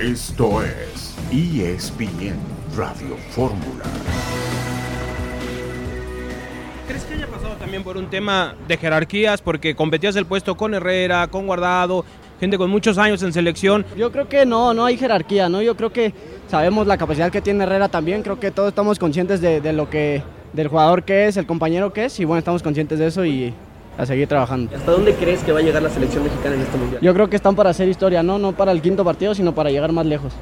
[0.00, 2.38] Esto es ESPN
[2.74, 3.84] Radio Fórmula.
[6.88, 9.42] ¿Crees que haya pasado también por un tema de jerarquías?
[9.42, 12.06] Porque competías el puesto con Herrera, con Guardado,
[12.40, 13.84] gente con muchos años en selección.
[13.94, 15.60] Yo creo que no, no hay jerarquía, ¿no?
[15.60, 16.14] Yo creo que
[16.48, 19.90] sabemos la capacidad que tiene Herrera también, creo que todos estamos conscientes de, de lo
[19.90, 20.22] que,
[20.54, 23.52] del jugador que es, el compañero que es, y bueno, estamos conscientes de eso y
[23.98, 24.74] a seguir trabajando.
[24.74, 27.02] ¿Hasta dónde crees que va a llegar la selección mexicana en este mundial?
[27.02, 28.38] Yo creo que están para hacer historia, ¿no?
[28.38, 30.32] No para el quinto partido, sino para llegar más lejos.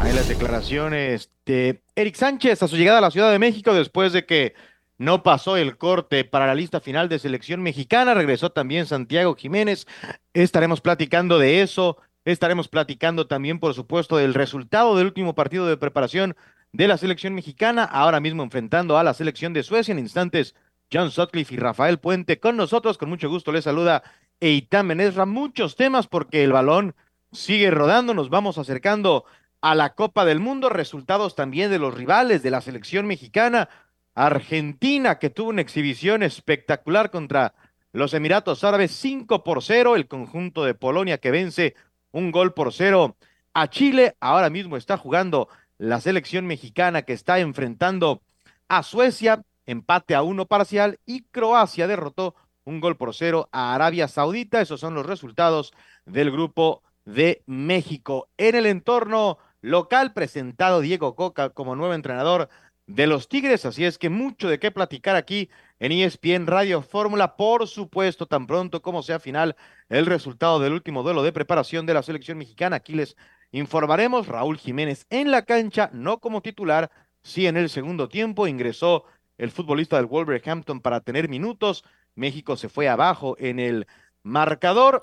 [0.00, 4.12] Ahí las declaraciones de Eric Sánchez a su llegada a la Ciudad de México después
[4.12, 4.54] de que
[4.98, 8.14] no pasó el corte para la lista final de selección mexicana.
[8.14, 9.86] Regresó también Santiago Jiménez.
[10.32, 11.98] Estaremos platicando de eso.
[12.24, 16.36] Estaremos platicando también, por supuesto, del resultado del último partido de preparación
[16.72, 20.54] de la selección mexicana, ahora mismo enfrentando a la selección de Suecia en instantes.
[20.92, 22.98] John Sutcliffe y Rafael Puente con nosotros.
[22.98, 24.02] Con mucho gusto les saluda
[24.40, 25.24] Eitan Benesra.
[25.26, 26.94] Muchos temas porque el balón
[27.32, 28.14] sigue rodando.
[28.14, 29.24] Nos vamos acercando
[29.60, 30.68] a la Copa del Mundo.
[30.68, 33.68] Resultados también de los rivales de la selección mexicana.
[34.14, 37.54] Argentina, que tuvo una exhibición espectacular contra
[37.92, 39.96] los Emiratos Árabes, 5 por 0.
[39.96, 41.74] El conjunto de Polonia que vence
[42.10, 43.16] un gol por cero
[43.54, 44.16] a Chile.
[44.20, 48.20] Ahora mismo está jugando la selección mexicana que está enfrentando
[48.68, 54.08] a Suecia empate a uno parcial y Croacia derrotó un gol por cero a Arabia
[54.08, 54.60] Saudita.
[54.60, 55.72] Esos son los resultados
[56.06, 58.28] del grupo de México.
[58.36, 62.48] En el entorno local, presentado Diego Coca como nuevo entrenador
[62.86, 67.36] de los Tigres, así es que mucho de qué platicar aquí en ESPN Radio Fórmula,
[67.36, 69.56] por supuesto, tan pronto como sea final
[69.88, 72.76] el resultado del último duelo de preparación de la selección mexicana.
[72.76, 73.16] Aquí les
[73.52, 76.90] informaremos, Raúl Jiménez en la cancha, no como titular,
[77.22, 79.04] sí en el segundo tiempo, ingresó
[79.38, 81.84] el futbolista del Wolverhampton para tener minutos.
[82.14, 83.86] México se fue abajo en el
[84.22, 85.02] marcador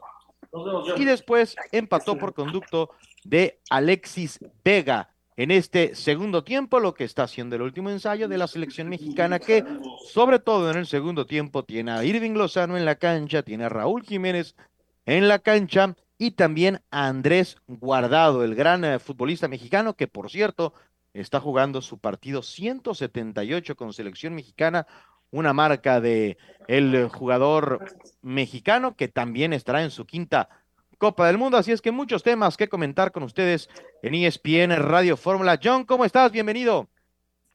[0.97, 2.91] y después empató por conducto
[3.23, 8.37] de Alexis Vega en este segundo tiempo, lo que está haciendo el último ensayo de
[8.37, 9.63] la selección mexicana, que
[10.11, 13.69] sobre todo en el segundo tiempo tiene a Irving Lozano en la cancha, tiene a
[13.69, 14.55] Raúl Jiménez
[15.05, 20.29] en la cancha y también a Andrés Guardado, el gran eh, futbolista mexicano, que por
[20.29, 20.73] cierto
[21.13, 24.87] está jugando su partido 178 con selección mexicana,
[25.31, 26.37] una marca de
[26.67, 27.85] el jugador
[28.21, 30.49] mexicano que también estará en su quinta
[30.99, 33.69] Copa del Mundo, así es que muchos temas que comentar con ustedes
[34.03, 35.57] en ESPN Radio Fórmula.
[35.63, 36.29] John, ¿cómo estás?
[36.29, 36.89] Bienvenido.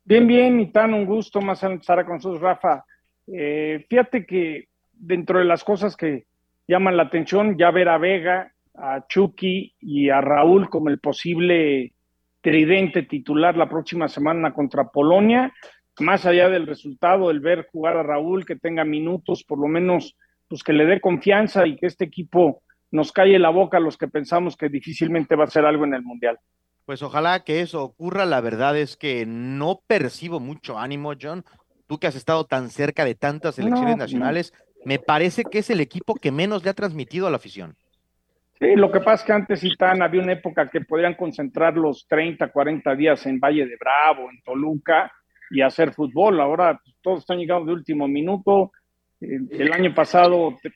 [0.05, 2.85] Bien, bien, y tan un gusto más estar con sus Rafa.
[3.27, 6.25] Eh, fíjate que dentro de las cosas que
[6.67, 11.94] llaman la atención, ya ver a Vega, a Chucky y a Raúl como el posible
[12.45, 15.55] tridente titular la próxima semana contra Polonia,
[15.99, 20.15] más allá del resultado, el ver jugar a Raúl, que tenga minutos, por lo menos,
[20.47, 23.97] pues que le dé confianza y que este equipo nos calle la boca a los
[23.97, 26.39] que pensamos que difícilmente va a ser algo en el Mundial.
[26.85, 28.27] Pues ojalá que eso ocurra.
[28.27, 31.47] La verdad es que no percibo mucho ánimo, John.
[31.87, 34.53] Tú que has estado tan cerca de tantas selecciones nacionales,
[34.85, 37.75] me parece que es el equipo que menos le ha transmitido a la afición.
[38.59, 41.77] Sí, lo que pasa es que antes y tan había una época que podrían concentrar
[41.77, 45.13] los 30, 40 días en Valle de Bravo, en Toluca
[45.51, 46.41] y hacer fútbol.
[46.41, 48.73] Ahora pues, todos están llegando de último minuto.
[49.21, 50.71] El año pasado te,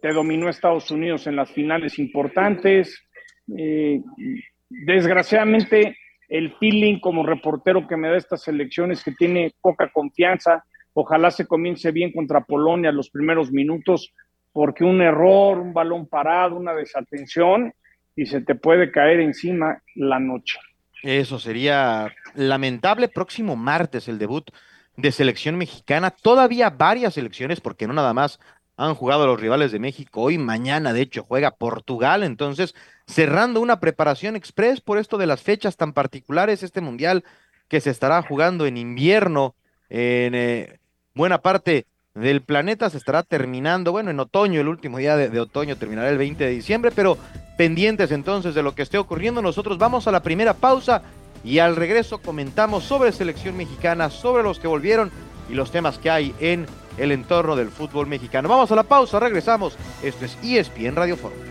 [0.00, 3.06] te, dominó Estados Unidos en las finales importantes.
[3.56, 4.00] Eh,
[4.68, 5.96] desgraciadamente,
[6.28, 10.64] el feeling como reportero que me da estas elecciones que tiene poca confianza.
[10.92, 14.12] Ojalá se comience bien contra Polonia los primeros minutos
[14.52, 17.72] porque un error, un balón parado, una desatención
[18.16, 20.58] y se te puede caer encima la noche.
[21.02, 23.08] Eso sería lamentable.
[23.08, 24.50] Próximo martes el debut
[24.96, 26.10] de selección mexicana.
[26.10, 28.38] Todavía varias selecciones, porque no nada más
[28.76, 30.22] han jugado los rivales de México.
[30.22, 32.22] Hoy, mañana, de hecho, juega Portugal.
[32.22, 32.74] Entonces,
[33.06, 37.24] cerrando una preparación express por esto de las fechas tan particulares, este mundial
[37.68, 39.54] que se estará jugando en invierno
[39.88, 40.78] en eh,
[41.14, 45.76] buena parte del planeta se estará terminando, bueno, en otoño, el último día de, otoño
[45.76, 47.16] terminará el 20 de diciembre, pero
[47.56, 51.02] pendientes entonces de lo que esté ocurriendo, nosotros vamos a la primera pausa
[51.44, 55.10] y al regreso comentamos sobre selección mexicana, sobre los que volvieron
[55.48, 56.66] y los temas que hay en
[56.98, 58.48] el entorno del fútbol mexicano.
[58.48, 59.76] Vamos a la pausa, regresamos.
[60.02, 61.49] Esto es ESPN Radio Fórmula.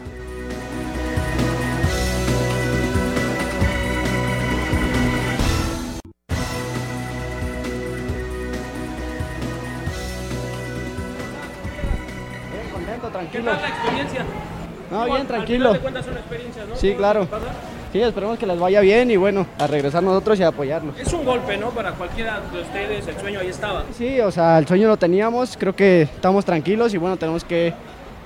[13.32, 14.26] ¿Qué tal la experiencia?
[14.92, 15.74] No, bien, tranquilo.
[15.74, 16.76] De cuentas son experiencias, ¿no?
[16.76, 17.28] Sí, claro.
[17.92, 20.98] Sí, esperemos que les vaya bien y bueno, a regresar nosotros y a apoyarnos.
[21.00, 21.70] Es un golpe, ¿no?
[21.72, 23.84] Para cualquiera de ustedes, el sueño ahí estaba.
[23.98, 27.74] Sí, o sea, el sueño lo teníamos, creo que estamos tranquilos y bueno, tenemos que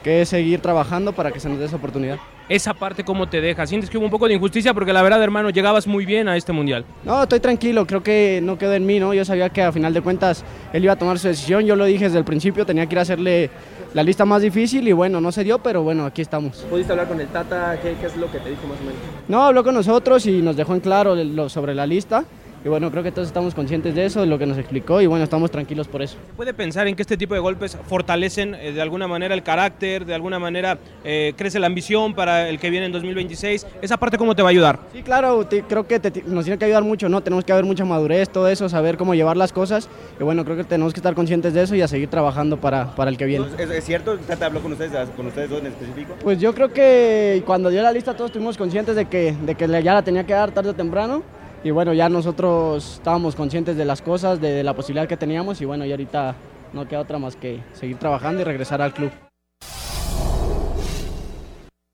[0.03, 2.19] que seguir trabajando para que se nos dé esa oportunidad.
[2.49, 3.65] Esa parte, ¿cómo te deja?
[3.65, 4.73] ¿Sientes que hubo un poco de injusticia?
[4.73, 6.83] Porque la verdad, hermano, llegabas muy bien a este mundial.
[7.05, 9.13] No, estoy tranquilo, creo que no quedó en mí, ¿no?
[9.13, 10.43] Yo sabía que a final de cuentas
[10.73, 12.99] él iba a tomar su decisión, yo lo dije desde el principio, tenía que ir
[12.99, 13.49] a hacerle
[13.93, 16.57] la lista más difícil y bueno, no se dio, pero bueno, aquí estamos.
[16.69, 17.79] ¿Pudiste hablar con el Tata?
[17.81, 18.99] ¿Qué, qué es lo que te dijo más o menos?
[19.29, 22.25] No, habló con nosotros y nos dejó en claro lo, sobre la lista.
[22.65, 25.05] Y bueno, creo que todos estamos conscientes de eso, de lo que nos explicó y
[25.05, 26.15] bueno, estamos tranquilos por eso.
[26.27, 29.43] ¿Se puede pensar en que este tipo de golpes fortalecen eh, de alguna manera el
[29.43, 33.67] carácter, de alguna manera eh, crece la ambición para el que viene en 2026?
[33.81, 34.79] ¿Esa parte cómo te va a ayudar?
[34.93, 37.19] Sí, claro, te, creo que te, nos tiene que ayudar mucho, ¿no?
[37.19, 39.89] Tenemos que haber mucha madurez, todo eso, saber cómo llevar las cosas.
[40.17, 42.95] Y bueno, creo que tenemos que estar conscientes de eso y a seguir trabajando para,
[42.95, 43.45] para el que viene.
[43.57, 44.17] ¿Es, es cierto?
[44.19, 46.15] ¿Tata habló con ustedes, con ustedes dos en específico?
[46.21, 49.67] Pues yo creo que cuando dio la lista todos estuvimos conscientes de que, de que
[49.67, 51.23] ya la tenía que dar tarde o temprano
[51.63, 55.65] y bueno, ya nosotros estábamos conscientes de las cosas, de, la posibilidad que teníamos y
[55.65, 56.35] bueno, y ahorita
[56.73, 59.11] no queda otra más que seguir trabajando y regresar al club.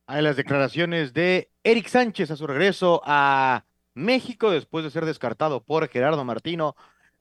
[0.08, 5.64] Hay las declaraciones de Eric Sánchez a su regreso a México después de ser descartado
[5.64, 6.76] por Gerardo Martino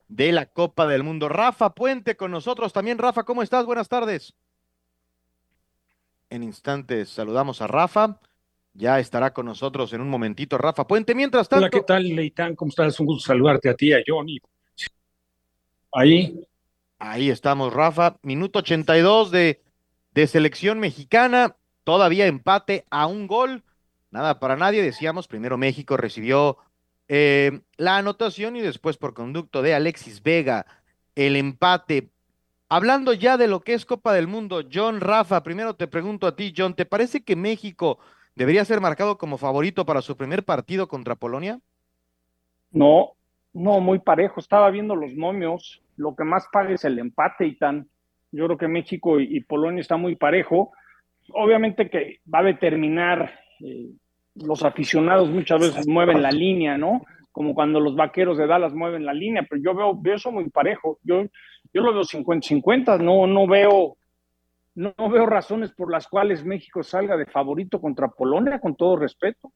[0.07, 1.29] de la Copa del Mundo.
[1.29, 2.97] Rafa Puente con nosotros también.
[2.97, 3.67] Rafa, ¿cómo estás?
[3.67, 4.33] Buenas tardes.
[6.31, 8.19] En instantes saludamos a Rafa.
[8.79, 11.13] Ya estará con nosotros en un momentito Rafa Puente.
[11.13, 11.63] Mientras tanto.
[11.63, 12.55] Hola, ¿qué tal, Leitán?
[12.55, 12.97] ¿Cómo estás?
[13.01, 14.39] Un gusto saludarte a ti, a Johnny.
[15.91, 16.47] Ahí.
[16.97, 18.15] Ahí estamos, Rafa.
[18.21, 19.61] Minuto 82 de,
[20.13, 21.57] de selección mexicana.
[21.83, 23.63] Todavía empate a un gol.
[24.11, 24.81] Nada para nadie.
[24.81, 26.57] Decíamos, primero México recibió
[27.09, 30.65] eh, la anotación y después por conducto de Alexis Vega
[31.15, 32.11] el empate.
[32.69, 36.37] Hablando ya de lo que es Copa del Mundo, John Rafa, primero te pregunto a
[36.37, 37.99] ti, John, ¿te parece que México
[38.35, 41.59] ¿Debería ser marcado como favorito para su primer partido contra Polonia?
[42.71, 43.11] No,
[43.53, 44.39] no, muy parejo.
[44.39, 45.81] Estaba viendo los momios.
[45.97, 47.87] Lo que más paga es el empate y tan.
[48.31, 50.71] Yo creo que México y, Polonia está muy parejo.
[51.33, 53.89] Obviamente que va a determinar, eh,
[54.35, 57.01] los aficionados muchas veces mueven la línea, ¿no?
[57.31, 60.49] Como cuando los vaqueros de Dallas mueven la línea, pero yo veo, veo eso muy
[60.49, 60.99] parejo.
[61.03, 61.23] Yo,
[61.73, 63.97] yo lo veo 50-50, no, no veo
[64.79, 69.51] no veo razones por las cuales México salga de favorito contra Polonia, con todo respeto.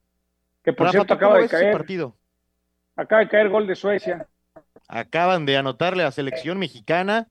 [0.62, 1.72] Que por cierto acaba de caer.
[1.72, 2.14] Partido?
[2.94, 4.28] Acaba de caer gol de Suecia.
[4.86, 7.28] Acaban de anotarle a la selección mexicana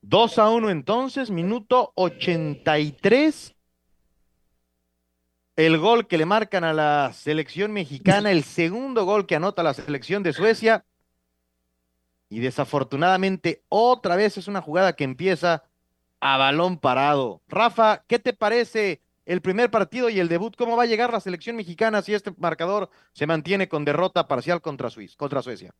[0.00, 3.54] 2 a 1 entonces, minuto 83.
[5.54, 9.74] El gol que le marcan a la selección mexicana, el segundo gol que anota la
[9.74, 10.84] selección de Suecia.
[12.28, 15.62] Y desafortunadamente otra vez es una jugada que empieza
[16.22, 17.42] a balón parado.
[17.48, 20.54] Rafa, ¿qué te parece el primer partido y el debut?
[20.56, 24.62] ¿Cómo va a llegar la selección mexicana si este marcador se mantiene con derrota parcial
[24.62, 25.74] contra, Suiza, Suecia?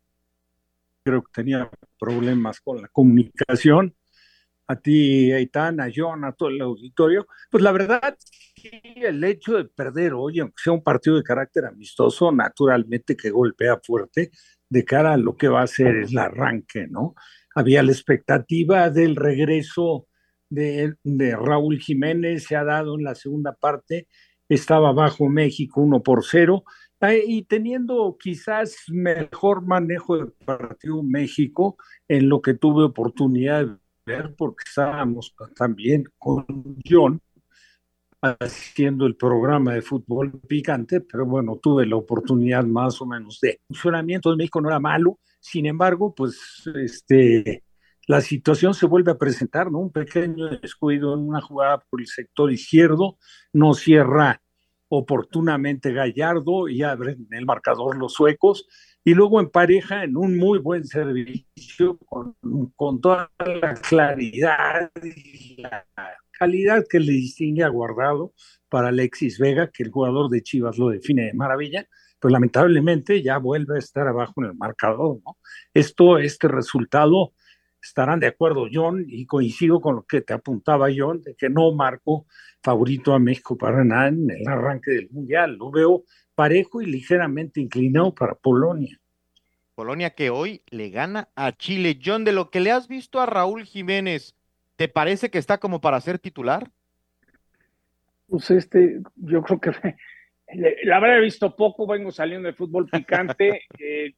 [1.05, 3.95] Creo que tenía problemas con la comunicación.
[4.67, 7.29] A ti, Aitán, a John, a todo el auditorio.
[7.49, 8.17] Pues la verdad,
[8.97, 13.79] el hecho de perder hoy, aunque sea un partido de carácter amistoso, naturalmente que golpea
[13.81, 14.33] fuerte
[14.69, 17.15] de cara a lo que va a ser el arranque, ¿no?
[17.55, 20.09] Había la expectativa del regreso
[20.53, 24.07] de, Raúl Jiménez se ha dado en la segunda parte,
[24.49, 26.65] estaba bajo México 1 por 0
[27.01, 31.77] eh, y teniendo quizás mejor manejo del partido México
[32.07, 36.45] en lo que tuve oportunidad de ver, porque estábamos también con
[36.89, 37.21] John
[38.21, 43.61] haciendo el programa de fútbol picante, pero bueno, tuve la oportunidad más o menos de
[43.67, 47.65] funcionamiento de México no era malo, sin embargo, pues este
[48.07, 49.79] la situación se vuelve a presentar, ¿no?
[49.79, 53.19] Un pequeño descuido en una jugada por el sector izquierdo,
[53.53, 54.43] no cierra
[54.89, 58.67] oportunamente Gallardo y abren el marcador los suecos,
[59.05, 62.37] y luego en pareja en un muy buen servicio, con,
[62.77, 65.87] con toda la claridad y la
[66.39, 68.33] calidad que le distingue a Guardado
[68.69, 71.87] para Alexis Vega, que el jugador de Chivas lo define de maravilla,
[72.21, 75.39] pero lamentablemente ya vuelve a estar abajo en el marcador, ¿no?
[75.73, 77.33] Esto, este resultado
[77.83, 81.73] estarán de acuerdo John y coincido con lo que te apuntaba John de que no
[81.75, 82.27] marco
[82.63, 85.57] favorito a México para nada en el arranque del mundial.
[85.57, 88.99] Lo veo parejo y ligeramente inclinado para Polonia.
[89.75, 91.99] Polonia que hoy le gana a Chile.
[92.03, 94.37] John, de lo que le has visto a Raúl Jiménez,
[94.77, 96.71] ¿te parece que está como para ser titular?
[98.29, 99.73] Pues este, yo creo que
[100.85, 103.63] la he visto poco, vengo saliendo de fútbol picante.
[103.79, 104.15] Eh,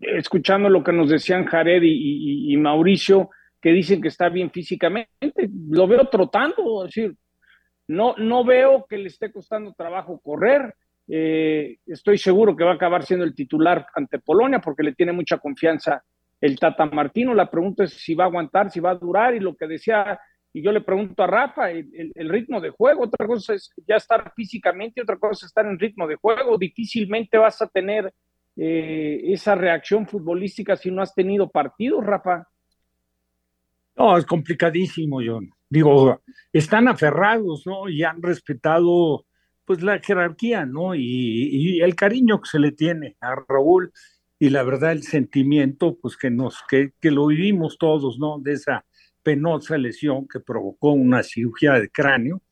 [0.00, 3.30] escuchando lo que nos decían Jared y, Mauricio,
[3.60, 5.32] que dicen que está bien físicamente,
[5.68, 7.16] lo veo trotando, es decir,
[7.88, 10.74] no, no veo que le esté costando trabajo correr.
[11.10, 15.12] Eh, estoy seguro que va a acabar siendo el titular ante Polonia porque le tiene
[15.12, 16.04] mucha confianza
[16.40, 17.34] el Tata Martino.
[17.34, 20.20] La pregunta es si va a aguantar, si va a durar y lo que decía
[20.52, 23.96] Y yo le pregunto a Rafa, el, el, ritmo de juego, otra cosa es ya
[23.96, 26.58] estar físicamente, otra cosa es estar en ritmo de juego.
[26.58, 28.12] Difícilmente vas a tener
[28.58, 32.48] eh, esa reacción futbolística si no has tenido partidos, Rafa.
[33.96, 35.50] No, es complicadísimo, John.
[35.70, 36.22] Digo,
[36.52, 37.88] están aferrados, ¿no?
[37.88, 39.26] Y han respetado,
[39.64, 40.94] pues, la jerarquía, ¿no?
[40.94, 43.92] Y, y el cariño que se le tiene a Raúl
[44.38, 48.38] y la verdad el sentimiento, pues, que nos, que, que lo vivimos todos, ¿no?
[48.40, 48.84] De esa
[49.22, 52.42] penosa lesión que provocó una cirugía de cráneo,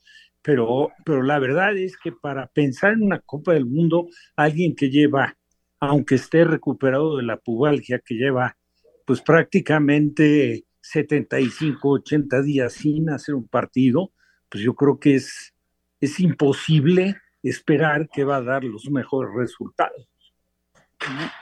[0.43, 4.91] pero, pero la verdad es que para pensar en una Copa del Mundo, alguien que
[4.91, 5.37] lleva,
[5.81, 8.57] aunque esté recuperado de la pubalgia, que lleva
[9.05, 14.13] pues prácticamente 75, 80 días sin hacer un partido,
[14.49, 15.55] pues yo creo que es,
[16.01, 20.09] es imposible esperar que va a dar los mejores resultados.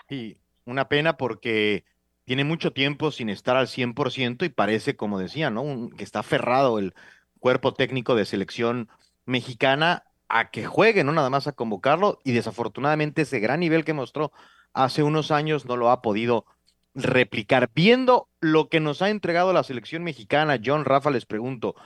[0.08, 1.84] Y una pena porque
[2.24, 5.90] tiene mucho tiempo sin estar al 100% y parece, como decía, ¿no?
[5.96, 6.94] que está aferrado el
[7.38, 8.88] cuerpo técnico de selección
[9.26, 13.92] mexicana a que juegue, no nada más a convocarlo, y desafortunadamente ese gran nivel que
[13.92, 14.32] mostró
[14.72, 16.44] hace unos años no lo ha podido
[16.92, 17.70] replicar.
[17.72, 21.76] Viendo lo que nos ha entregado la selección mexicana, John Rafa, les pregunto,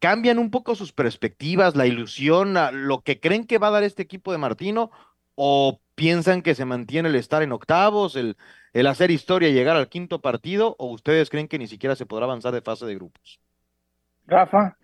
[0.00, 4.02] ¿cambian un poco sus perspectivas, la ilusión, lo que creen que va a dar este
[4.02, 4.90] equipo de Martino?
[5.36, 8.36] ¿O piensan que se mantiene el estar en octavos, el,
[8.72, 12.06] el hacer historia y llegar al quinto partido, o ustedes creen que ni siquiera se
[12.06, 13.38] podrá avanzar de fase de grupos?
[14.26, 14.76] Rafa.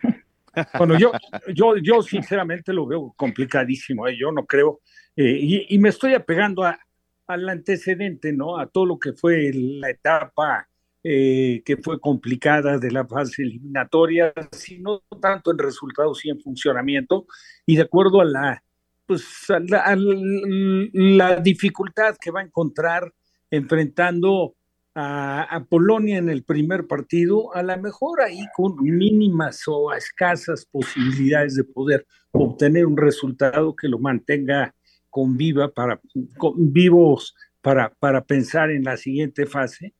[0.76, 1.12] Bueno, yo,
[1.54, 4.16] yo, yo sinceramente lo veo complicadísimo, ¿eh?
[4.18, 4.80] yo no creo,
[5.16, 6.78] eh, y, y, me estoy apegando a,
[7.26, 8.58] al antecedente, ¿no?
[8.58, 10.68] A todo lo que fue la etapa
[11.04, 17.26] eh, que fue complicada de la fase eliminatoria, sino tanto en resultados y en funcionamiento,
[17.64, 18.64] y de acuerdo a la,
[19.06, 23.12] pues, a la, a la dificultad que va a encontrar
[23.50, 24.56] enfrentando
[25.00, 30.66] a, a, Polonia en el primer partido, a lo mejor ahí con mínimas o escasas
[30.66, 34.74] posibilidades de poder obtener un resultado que lo mantenga
[35.08, 36.00] con viva para,
[36.36, 39.94] con vivos para, para pensar en la siguiente fase.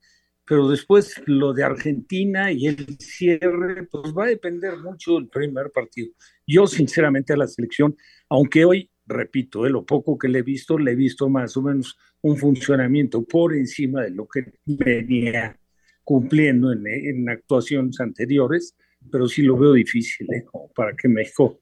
[0.45, 5.71] Pero después lo de Argentina y el cierre, pues va a depender mucho del primer
[5.71, 6.13] partido.
[6.45, 7.97] Yo sinceramente a la selección,
[8.29, 11.63] aunque hoy repito, de lo poco que le he visto, le he visto más o
[11.63, 15.59] menos un funcionamiento por encima de lo que venía
[16.05, 18.77] cumpliendo en, en actuaciones anteriores,
[19.11, 20.45] pero sí lo veo difícil, ¿eh?
[20.45, 21.61] Como para que México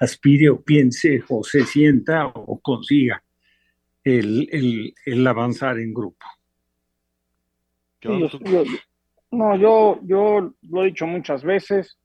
[0.00, 3.22] aspire o piense o se sienta o consiga
[4.04, 6.24] el, el, el avanzar en grupo.
[8.00, 8.64] Sí, yo, yo,
[9.32, 11.97] no, yo, yo lo he dicho muchas veces,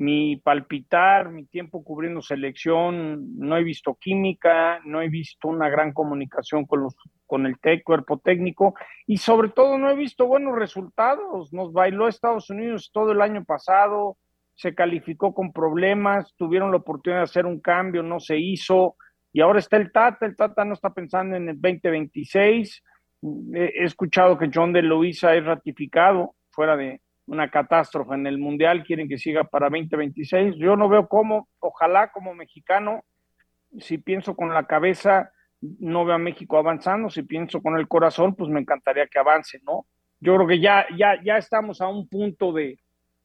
[0.00, 5.92] mi palpitar, mi tiempo cubriendo selección, no he visto química, no he visto una gran
[5.92, 8.74] comunicación con, los, con el cuerpo técnico
[9.06, 11.52] y sobre todo no he visto buenos resultados.
[11.52, 14.16] Nos bailó Estados Unidos todo el año pasado,
[14.54, 18.96] se calificó con problemas, tuvieron la oportunidad de hacer un cambio, no se hizo
[19.34, 22.82] y ahora está el Tata, el Tata no está pensando en el 2026.
[23.52, 28.82] He escuchado que John de Luisa es ratificado fuera de, una catástrofe en el Mundial,
[28.82, 30.56] quieren que siga para 2026.
[30.56, 33.04] Yo no veo cómo, ojalá como mexicano,
[33.78, 38.34] si pienso con la cabeza, no veo a México avanzando, si pienso con el corazón,
[38.34, 39.86] pues me encantaría que avance, ¿no?
[40.18, 42.80] Yo creo que ya, ya, ya estamos a un punto de,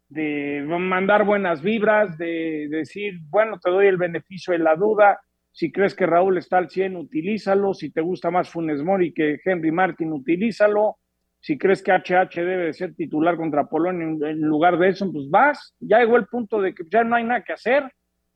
[0.09, 5.19] de mandar buenas vibras, de, de decir, bueno, te doy el beneficio de la duda,
[5.51, 9.39] si crees que Raúl está al 100, utilízalo, si te gusta más Funes Mori que
[9.43, 10.97] Henry Martin, utilízalo,
[11.45, 15.29] si crees que HH debe de ser titular contra Polonia en, lugar de eso, pues
[15.29, 15.75] vas.
[15.79, 17.83] Ya llegó el punto de que ya no hay nada que hacer.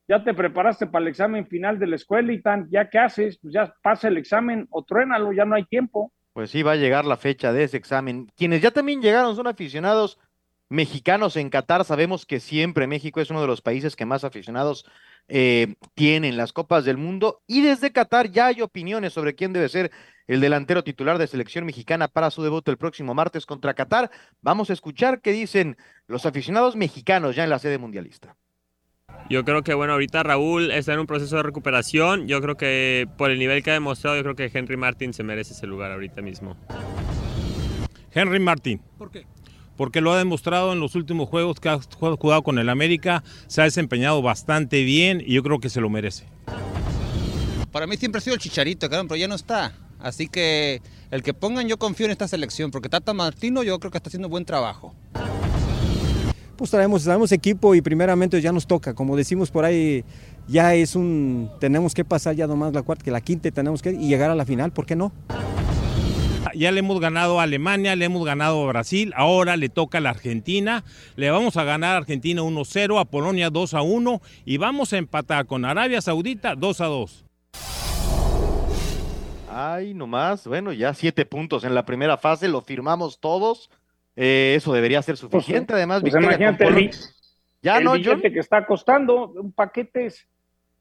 [0.08, 3.40] Ya te preparaste para el examen final de la escuela y tan, ya qué haces,
[3.42, 6.14] pues ya pasa el examen o truénalo, ya no hay tiempo.
[6.34, 8.28] Pues sí, va a llegar la fecha de ese examen.
[8.38, 10.20] Quienes ya también llegaron son aficionados
[10.70, 11.84] mexicanos en Qatar.
[11.84, 14.86] Sabemos que siempre México es uno de los países que más aficionados
[15.28, 19.70] eh, tienen las Copas del Mundo y desde Qatar ya hay opiniones sobre quién debe
[19.70, 19.92] ser
[20.28, 24.12] el delantero titular de selección mexicana para su debut el próximo martes contra Qatar.
[24.42, 25.76] Vamos a escuchar qué dicen
[26.08, 28.36] los aficionados mexicanos ya en la sede mundialista.
[29.30, 32.28] Yo creo que bueno, ahorita Raúl está en un proceso de recuperación.
[32.28, 35.24] Yo creo que por el nivel que ha demostrado, yo creo que Henry Martin se
[35.24, 36.56] merece ese lugar ahorita mismo.
[38.12, 38.82] Henry Martin.
[38.98, 39.26] ¿Por qué?
[39.80, 43.62] Porque lo ha demostrado en los últimos juegos que ha jugado con el América, se
[43.62, 46.26] ha desempeñado bastante bien y yo creo que se lo merece.
[47.72, 49.72] Para mí siempre ha sido el chicharito, claro, pero ya no está.
[49.98, 50.82] Así que
[51.12, 54.10] el que pongan yo confío en esta selección, porque Tata Martino yo creo que está
[54.10, 54.94] haciendo buen trabajo.
[56.58, 60.04] Pues traemos, traemos equipo y primeramente ya nos toca, como decimos por ahí,
[60.50, 63.92] ya es un, tenemos que pasar ya nomás la cuarta, que la quinta tenemos que
[63.92, 65.14] y llegar a la final, ¿por qué no?
[66.56, 70.02] Ya le hemos ganado a Alemania, le hemos ganado a Brasil, ahora le toca a
[70.02, 70.84] la Argentina,
[71.16, 75.66] le vamos a ganar a Argentina 1-0, a Polonia 2-1 y vamos a empatar con
[75.66, 77.24] Arabia Saudita 2-2.
[79.52, 83.70] Ay, nomás, bueno, ya siete puntos en la primera fase, lo firmamos todos.
[84.16, 86.02] Eh, eso debería ser suficiente, además.
[86.02, 86.92] Pues victoria con imagínate el,
[87.62, 88.34] Ya el no, billete John.
[88.34, 90.28] que está costando, un paquetes,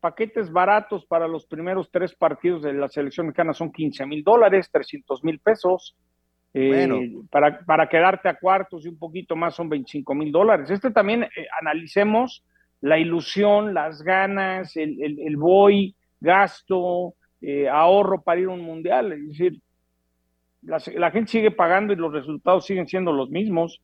[0.00, 4.68] paquetes baratos para los primeros tres partidos de la selección mexicana son 15 mil dólares,
[4.72, 5.96] 300 mil pesos.
[6.54, 7.26] Eh, Bueno.
[7.30, 10.70] para, para quedarte a cuartos y un poquito más son 25 mil dólares.
[10.70, 11.28] Este también eh,
[11.60, 12.42] analicemos
[12.80, 18.62] la ilusión, las ganas, el, el- el voy, gasto, eh, ahorro para ir a un
[18.62, 19.12] mundial.
[19.12, 19.60] Es decir,
[20.62, 23.80] la, la gente sigue pagando y los resultados siguen siendo los mismos.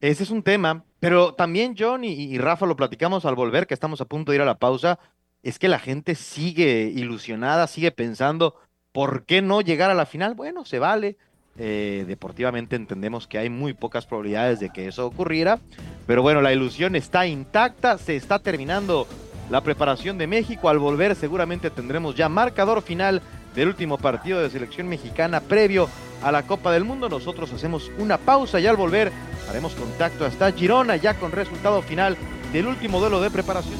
[0.00, 4.00] Ese es un tema, pero también John y, Rafa lo platicamos al volver, que estamos
[4.00, 5.00] a punto de ir a la pausa,
[5.42, 8.54] es que la gente sigue ilusionada, sigue pensando,
[8.92, 10.34] ¿por qué no llegar a la final?
[10.34, 11.16] Bueno, se vale.
[11.60, 15.58] Eh, deportivamente entendemos que hay muy pocas probabilidades de que eso ocurriera,
[16.06, 19.08] pero bueno, la ilusión está intacta, se está terminando
[19.50, 23.22] la preparación de México, al volver seguramente tendremos ya marcador final
[23.58, 25.88] del último partido de selección mexicana previo
[26.22, 27.08] a la Copa del Mundo.
[27.08, 29.10] Nosotros hacemos una pausa y al volver
[29.50, 32.16] haremos contacto hasta Girona ya con resultado final
[32.52, 33.76] del último duelo de preparación.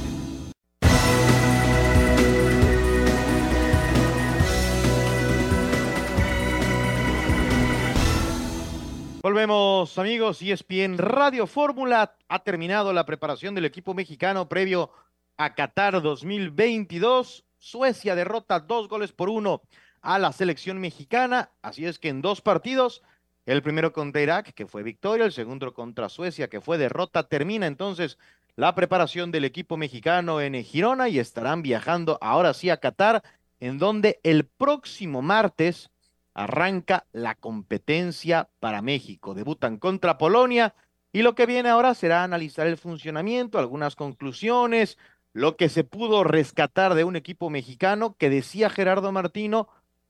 [9.22, 14.90] Volvemos amigos, E ESPN Radio Fórmula ha terminado la preparación del equipo mexicano previo
[15.36, 17.44] a Qatar 2022.
[17.58, 19.62] Suecia derrota dos goles por uno
[20.00, 23.02] a la selección mexicana, así es que en dos partidos,
[23.46, 27.66] el primero contra Irak, que fue victoria, el segundo contra Suecia, que fue derrota, termina
[27.66, 28.18] entonces
[28.56, 33.22] la preparación del equipo mexicano en Girona y estarán viajando ahora sí a Qatar,
[33.60, 35.90] en donde el próximo martes
[36.34, 39.34] arranca la competencia para México.
[39.34, 40.74] Debutan contra Polonia
[41.12, 44.98] y lo que viene ahora será analizar el funcionamiento, algunas conclusiones,
[45.32, 49.68] lo que se pudo rescatar de un equipo mexicano que decía Gerardo Martino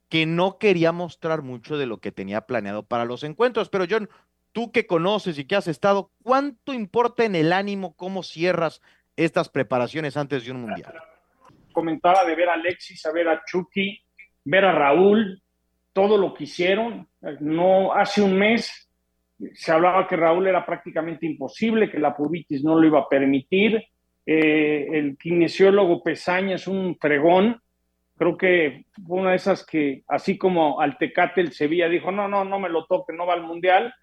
[0.08, 3.68] que no quería mostrar mucho de lo que tenía planeado para los encuentros.
[3.68, 4.08] Pero John,
[4.52, 8.80] tú que conoces y que has estado, ¿cuánto importa en el ánimo cómo cierras
[9.16, 10.94] estas preparaciones antes de un mundial?
[11.78, 14.02] comentaba de ver a Alexis, a ver a Chucky,
[14.44, 15.40] ver a Raúl,
[15.92, 17.08] todo lo que hicieron.
[17.38, 18.90] No, hace un mes
[19.54, 23.80] se hablaba que Raúl era prácticamente imposible, que la pubitis no lo iba a permitir.
[24.30, 27.62] Eh, el kinesiólogo Pesaña es un fregón.
[28.14, 32.28] Creo que fue una de esas que, así como al Tecate el Sevilla dijo, no,
[32.28, 33.94] no, no me lo toque, no va al Mundial.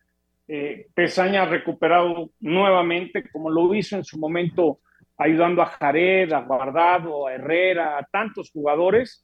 [0.48, 4.80] Eh, Pesaña ha recuperado nuevamente, como lo hizo en su momento
[5.16, 9.24] ayudando a Jared, a Guardado, a Herrera, a tantos jugadores.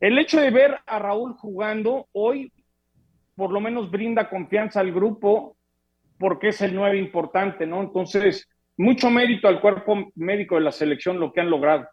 [0.00, 2.52] El hecho de ver a Raúl jugando hoy,
[3.36, 5.56] por lo menos brinda confianza al grupo,
[6.18, 7.80] porque es el nueve importante, ¿no?
[7.80, 11.86] Entonces, mucho mérito al cuerpo médico de la selección, lo que han logrado.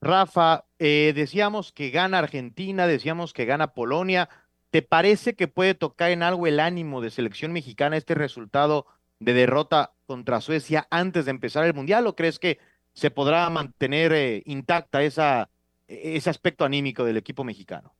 [0.00, 4.28] Rafa, eh, decíamos que gana Argentina, decíamos que gana Polonia.
[4.70, 8.86] ¿Te parece que puede tocar en algo el ánimo de selección mexicana este resultado
[9.20, 12.58] de derrota contra Suecia antes de empezar el Mundial o crees que
[12.92, 15.48] se podrá mantener eh, intacta esa,
[15.88, 17.94] ese aspecto anímico del equipo mexicano?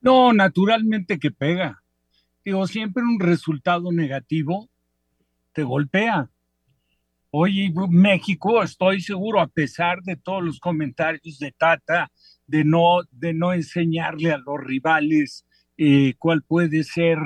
[0.00, 1.82] No, naturalmente que pega.
[2.44, 4.68] Digo, siempre un resultado negativo
[5.52, 6.28] te golpea.
[7.34, 12.12] Hoy México, estoy seguro, a pesar de todos los comentarios de Tata,
[12.46, 15.46] de no, de no enseñarle a los rivales
[15.78, 17.16] eh, cuál puede ser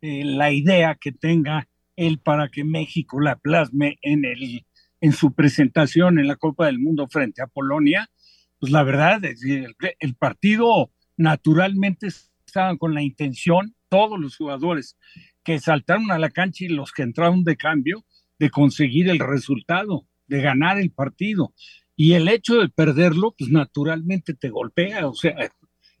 [0.00, 1.66] eh, la idea que tenga
[1.96, 4.64] él para que México la plasme en, el,
[5.00, 8.08] en su presentación en la Copa del Mundo frente a Polonia,
[8.60, 12.06] pues la verdad es que el, el partido naturalmente
[12.46, 14.96] estaban con la intención, todos los jugadores
[15.42, 18.04] que saltaron a la cancha y los que entraron de cambio,
[18.38, 21.52] de conseguir el resultado, de ganar el partido.
[21.96, 25.36] Y el hecho de perderlo, pues naturalmente te golpea, o sea,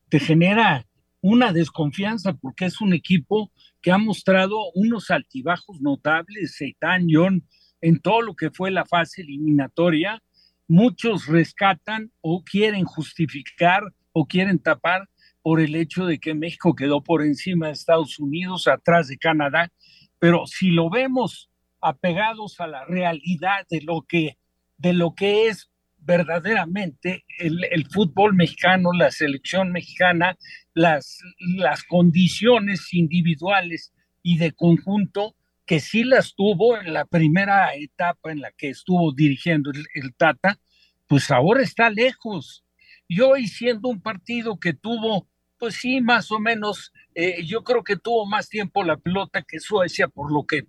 [0.08, 0.86] te genera
[1.20, 3.50] una desconfianza porque es un equipo
[3.82, 7.44] que ha mostrado unos altibajos notables, Seitan, John,
[7.80, 10.22] en todo lo que fue la fase eliminatoria.
[10.68, 15.08] Muchos rescatan o quieren justificar o quieren tapar
[15.42, 19.72] por el hecho de que México quedó por encima de Estados Unidos, atrás de Canadá.
[20.18, 24.38] Pero si lo vemos apegados a la realidad de lo que,
[24.76, 30.38] de lo que es verdaderamente el, el, fútbol mexicano, la selección mexicana,
[30.74, 31.18] las,
[31.56, 35.34] las condiciones individuales y de conjunto
[35.66, 40.14] que sí las tuvo en la primera etapa en la que estuvo dirigiendo el, el
[40.14, 40.58] Tata,
[41.06, 42.64] pues ahora está lejos.
[43.06, 46.92] Y hoy siendo un partido que tuvo Pues sí, más o menos.
[47.14, 50.66] Eh, yo creo que tuvo más tiempo la pelota que Suecia, por lo que,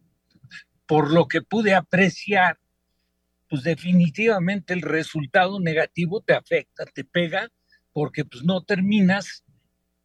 [0.89, 2.59] por lo que pude apreciar.
[3.47, 7.47] Pues definitivamente el resultado negativo te afecta, te pega,
[7.93, 9.43] porque pues no terminas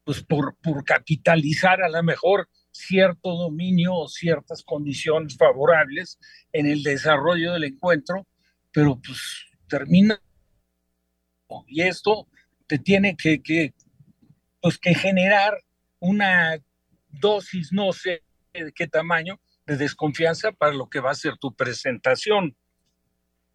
[0.05, 6.19] pues por, por capitalizar a lo mejor cierto dominio o ciertas condiciones favorables
[6.53, 8.27] en el desarrollo del encuentro,
[8.71, 9.19] pero pues
[9.67, 10.21] termina
[11.67, 12.29] y esto
[12.67, 13.73] te tiene que, que,
[14.61, 15.55] pues, que generar
[15.99, 16.59] una
[17.09, 21.55] dosis, no sé de qué tamaño, de desconfianza para lo que va a ser tu
[21.55, 22.57] presentación.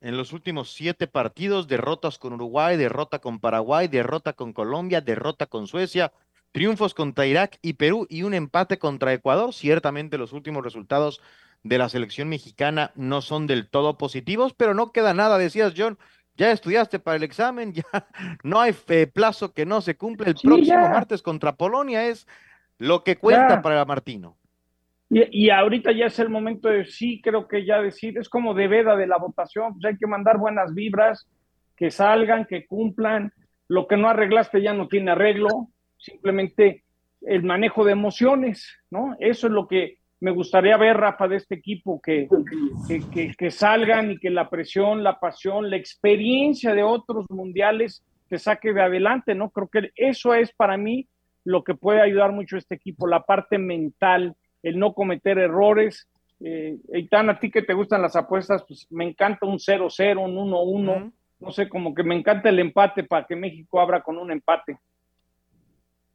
[0.01, 5.45] En los últimos siete partidos, derrotas con Uruguay, derrota con Paraguay, derrota con Colombia, derrota
[5.45, 6.13] con Suecia,
[6.51, 9.53] triunfos contra Irak y Perú y un empate contra Ecuador.
[9.53, 11.21] Ciertamente los últimos resultados
[11.63, 15.99] de la selección mexicana no son del todo positivos, pero no queda nada, decías John,
[16.37, 18.07] ya estudiaste para el examen, ya
[18.43, 18.73] no hay
[19.13, 20.29] plazo que no se cumple.
[20.29, 22.25] El próximo martes contra Polonia es
[22.77, 24.38] lo que cuenta para Martino.
[25.11, 28.67] Y, ahorita ya es el momento de sí, creo que ya decir, es como de
[28.67, 31.27] veda de la votación, pues hay que mandar buenas vibras,
[31.75, 33.33] que salgan, que cumplan.
[33.67, 36.83] Lo que no arreglaste ya no tiene arreglo, simplemente
[37.21, 39.15] el manejo de emociones, ¿no?
[39.19, 42.27] Eso es lo que me gustaría ver, Rafa, de este equipo, que,
[43.37, 48.73] que, salgan y que la presión, la pasión, la experiencia de otros mundiales te saque
[48.73, 49.49] de adelante, ¿no?
[49.49, 51.07] Creo que eso es para mí
[51.45, 56.07] lo que puede ayudar mucho a este equipo, la parte mental, el no cometer errores.
[56.39, 60.35] Eh, Eitan, a ti que te gustan las apuestas, pues me encanta un 0-0, un
[60.35, 64.31] 1-1, no sé, como que me encanta el empate para que México abra con un
[64.31, 64.79] empate.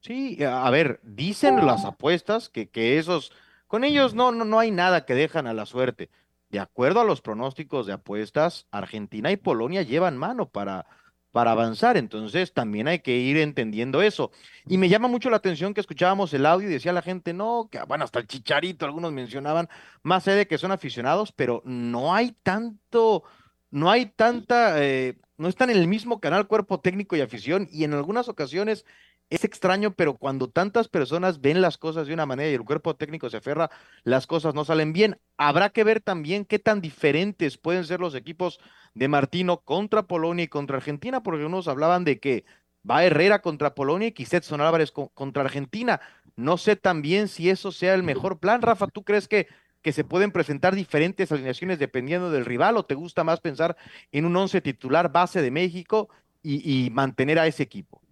[0.01, 3.33] Sí, a ver, dicen las apuestas que, que esos
[3.67, 6.11] con ellos no, no, no hay nada que dejan a la suerte.
[6.51, 10.87] De acuerdo a los pronósticos de apuestas, Argentina y Polonia llevan mano para,
[11.35, 11.97] para avanzar.
[11.97, 14.31] Entonces también hay que ir entendiendo eso.
[14.69, 17.69] Y me llama mucho la atención que escuchábamos el audio y decía la gente, no,
[17.73, 19.69] que bueno, hasta el chicharito, algunos mencionaban,
[20.05, 23.25] más sé de que son aficionados, pero no hay tanto,
[23.73, 27.83] no hay tanta, eh, no están en el mismo canal cuerpo técnico y afición y
[27.83, 28.87] en algunas ocasiones
[29.31, 32.95] es extraño, pero cuando tantas personas ven las cosas de una manera y el cuerpo
[32.95, 33.71] técnico se aferra,
[34.05, 35.19] las cosas no salen bien.
[35.37, 38.61] Habrá que ver también qué tan diferentes pueden ser los equipos
[38.95, 42.45] de Martino contra Polonia y contra Argentina, porque unos hablaban de que
[42.89, 46.01] va Herrera contra Polonia y Quistetson Álvarez contra Argentina.
[46.37, 48.63] No sé también si eso sea el mejor plan.
[48.63, 49.49] Rafa, ¿tú crees que,
[49.83, 53.77] que se pueden presentar diferentes alineaciones dependiendo del rival o te gusta más pensar
[54.13, 56.09] en un once titular base de México
[56.43, 58.04] y mantener a ese equipo?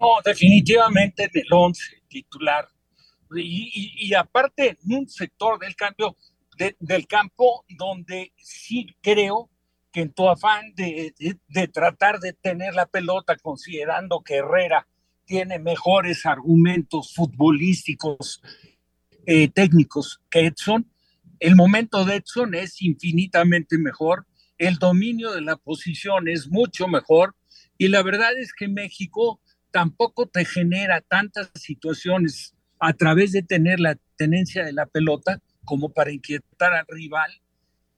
[0.00, 2.68] No, definitivamente en el 11 titular.
[3.36, 6.16] Y, aparte, en un sector del cambio
[6.80, 9.48] del campo donde sí creo
[9.92, 11.14] que en tu afán de,
[11.72, 14.88] tratar de tener la pelota, considerando que Herrera
[15.24, 18.42] tiene mejores argumentos futbolísticos,
[19.26, 20.90] eh, técnicos que Edson,
[21.38, 27.36] el momento de Edson es infinitamente mejor, el dominio de la posición es mucho mejor
[27.76, 33.80] y la verdad es que México tampoco te genera tantas situaciones a través de tener
[33.80, 37.30] la tenencia de la pelota como para inquietar al rival.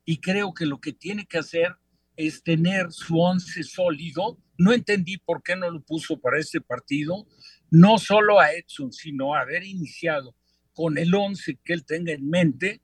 [0.05, 1.75] Y creo que lo que tiene que hacer
[2.15, 4.37] es tener su once sólido.
[4.57, 7.27] No entendí por qué no lo puso para este partido,
[7.69, 10.35] no solo a Edson, sino haber iniciado
[10.73, 12.81] con el once que él tenga en mente,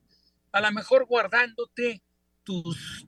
[0.51, 2.01] a lo mejor guardándote
[2.43, 3.05] tus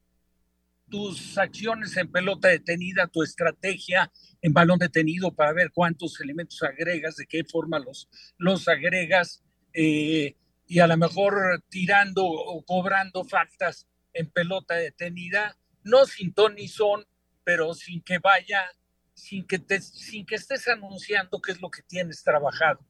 [0.90, 7.16] tus acciones en pelota detenida, tu estrategia en balón detenido para ver cuántos elementos agregas,
[7.16, 10.36] de qué forma los, los agregas, eh,
[10.68, 16.68] y a lo mejor tirando o cobrando faltas en pelota detenida, no sin ton ni
[16.68, 17.06] son,
[17.44, 18.66] pero sin que vaya,
[19.14, 22.86] sin que, te, sin que estés anunciando qué es lo que tienes trabajado.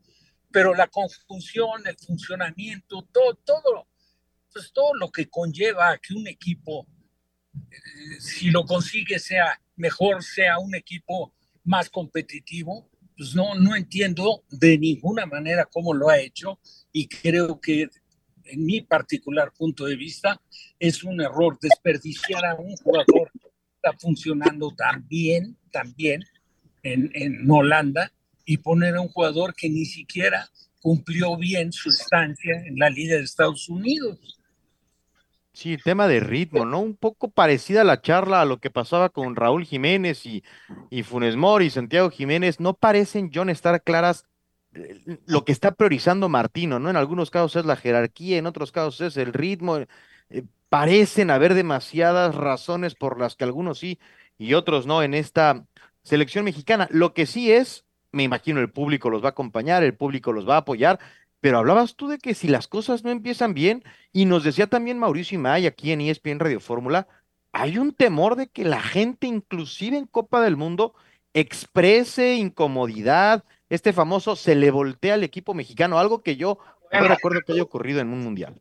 [0.52, 3.88] Pero la conjunción, el funcionamiento, todo, todo,
[4.52, 6.88] pues todo lo que conlleva a que un equipo
[8.20, 11.34] si lo consigue sea mejor, sea un equipo
[11.64, 16.60] más competitivo, pues no, no entiendo de ninguna manera cómo lo ha hecho
[16.92, 17.90] y creo que
[18.46, 20.42] en mi particular punto de vista
[20.80, 26.24] es un error desperdiciar a un jugador que está funcionando tan bien, tan bien
[26.84, 28.12] en, en Holanda
[28.46, 30.50] y poner a un jugador que ni siquiera
[30.82, 34.39] cumplió bien su estancia en la Liga de Estados Unidos.
[35.60, 36.80] Sí, tema de ritmo, ¿no?
[36.80, 40.42] Un poco parecida a la charla a lo que pasaba con Raúl Jiménez y,
[40.90, 42.62] y Funes Mori y Santiago Jiménez.
[42.62, 44.24] No parecen, John, estar claras
[44.74, 46.90] eh, lo que está priorizando Martino, ¿no?
[46.90, 49.80] En algunos casos es la jerarquía, en otros casos es el ritmo.
[50.30, 54.00] Eh, parecen haber demasiadas razones por las que algunos sí
[54.38, 55.66] y otros no en esta
[56.04, 56.88] selección mexicana.
[56.90, 60.48] Lo que sí es me imagino el público los va a acompañar, el público los
[60.48, 61.00] va a apoyar,
[61.42, 65.00] pero hablabas tú de que si las cosas no empiezan bien, y nos decía también
[65.00, 67.08] Mauricio Imay aquí en ESPN Radio Fórmula,
[67.52, 70.94] hay un temor de que la gente, inclusive en Copa del Mundo,
[71.34, 76.60] exprese incomodidad, este famoso se le voltea al equipo mexicano, algo que yo
[76.92, 78.60] no recuerdo que haya ocurrido en un mundial.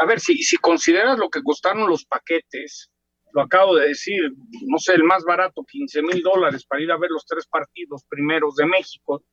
[0.00, 2.90] A ver, si, si consideras lo que costaron los paquetes,
[3.32, 4.20] lo acabo de decir,
[4.66, 8.04] no sé, el más barato, 15 mil dólares para ir a ver los tres partidos
[8.08, 9.24] primeros de México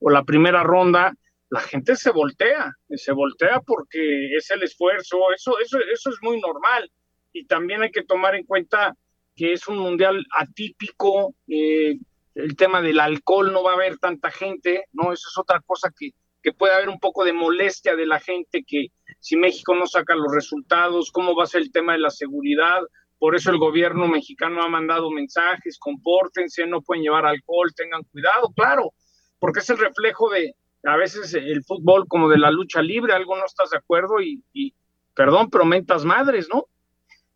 [0.00, 1.14] o la primera ronda,
[1.54, 6.40] la gente se voltea, se voltea porque es el esfuerzo, eso, eso, eso es muy
[6.40, 6.90] normal.
[7.32, 8.96] Y también hay que tomar en cuenta
[9.36, 11.96] que es un mundial atípico, eh,
[12.34, 15.12] el tema del alcohol no va a haber tanta gente, ¿no?
[15.12, 16.10] Eso es otra cosa que,
[16.42, 18.88] que puede haber un poco de molestia de la gente, que
[19.20, 22.80] si México no saca los resultados, cómo va a ser el tema de la seguridad.
[23.20, 28.52] Por eso el gobierno mexicano ha mandado mensajes, compórtense, no pueden llevar alcohol, tengan cuidado,
[28.56, 28.92] claro,
[29.38, 33.36] porque es el reflejo de a veces el fútbol como de la lucha libre, algo
[33.36, 34.74] no estás de acuerdo y, y
[35.14, 36.66] perdón, pero mentas madres, ¿no?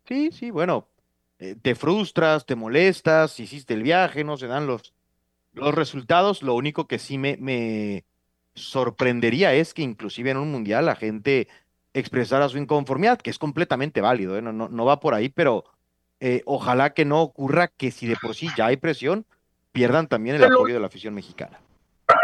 [0.05, 0.87] Sí, sí, bueno,
[1.39, 4.93] eh, te frustras, te molestas, hiciste el viaje, no se dan los,
[5.53, 6.43] los resultados.
[6.43, 8.03] Lo único que sí me, me
[8.55, 11.47] sorprendería es que inclusive en un mundial la gente
[11.93, 14.41] expresara su inconformidad, que es completamente válido, ¿eh?
[14.41, 15.65] no, no, no, va por ahí, pero
[16.19, 19.25] eh, ojalá que no ocurra que si de por sí ya hay presión,
[19.71, 21.59] pierdan también el apoyo de la afición mexicana.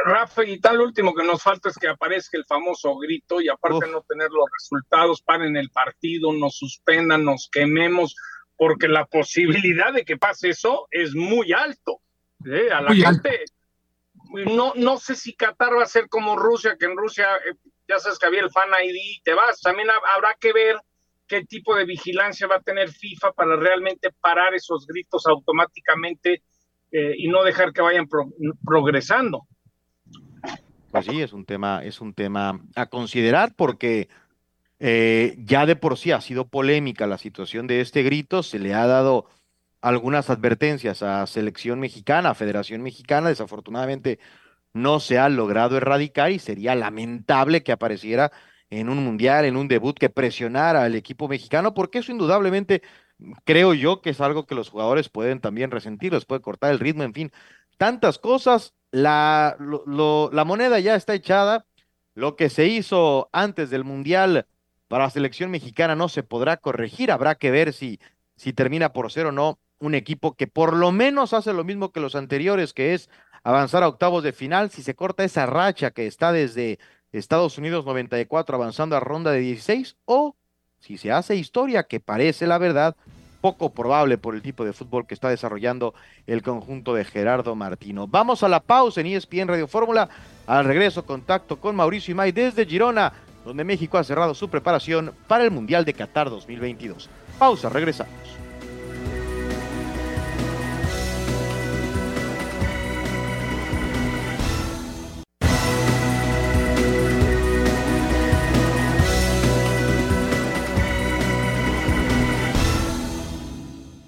[0.05, 3.85] Rafa, y tal último que nos falta es que aparezca el famoso grito y aparte
[3.85, 8.15] de no tener los resultados, paren el partido, nos suspendan, nos quememos,
[8.57, 11.99] porque la posibilidad de que pase eso es muy alto.
[12.45, 12.69] ¿eh?
[12.71, 13.45] A la gente,
[14.55, 17.55] no, no sé si Qatar va a ser como Rusia, que en Rusia eh,
[17.87, 19.61] ya sabes que había el Fan ID y te vas.
[19.61, 20.77] También habrá que ver
[21.27, 26.43] qué tipo de vigilancia va a tener FIFA para realmente parar esos gritos automáticamente
[26.91, 28.07] eh, y no dejar que vayan
[28.63, 29.47] progresando.
[31.03, 34.07] Pues sí, es un tema, es un tema a considerar porque
[34.79, 38.73] eh, ya de por sí ha sido polémica la situación de este grito, se le
[38.73, 39.25] ha dado
[39.81, 44.19] algunas advertencias a selección mexicana, a Federación Mexicana, desafortunadamente
[44.73, 48.31] no se ha logrado erradicar y sería lamentable que apareciera
[48.69, 52.81] en un mundial, en un debut, que presionara al equipo mexicano, porque eso indudablemente
[53.43, 56.79] creo yo que es algo que los jugadores pueden también resentir, les puede cortar el
[56.79, 57.31] ritmo, en fin,
[57.77, 58.73] tantas cosas.
[58.91, 61.65] La, la moneda ya está echada.
[62.13, 64.47] Lo que se hizo antes del mundial
[64.87, 67.11] para la selección mexicana no se podrá corregir.
[67.11, 67.99] Habrá que ver si,
[68.35, 71.91] si termina por ser o no un equipo que por lo menos hace lo mismo
[71.91, 73.09] que los anteriores, que es
[73.43, 74.71] avanzar a octavos de final.
[74.71, 76.79] Si se corta esa racha que está desde
[77.11, 80.35] Estados Unidos 94 avanzando a ronda de 16, o
[80.79, 82.95] si se hace historia, que parece la verdad,
[83.45, 85.93] poco probable por el tipo de fútbol que está desarrollando
[86.25, 88.07] el conjunto de Gerardo Martino.
[88.07, 90.09] Vamos a la pausa en ESPN Radio Fórmula.
[90.47, 93.13] Al regreso, contacto con Mauricio Imay desde Girona
[93.45, 97.07] donde México ha cerrado su preparación para el Mundial de Qatar 2022.
[97.37, 98.44] Pausa, regresamos.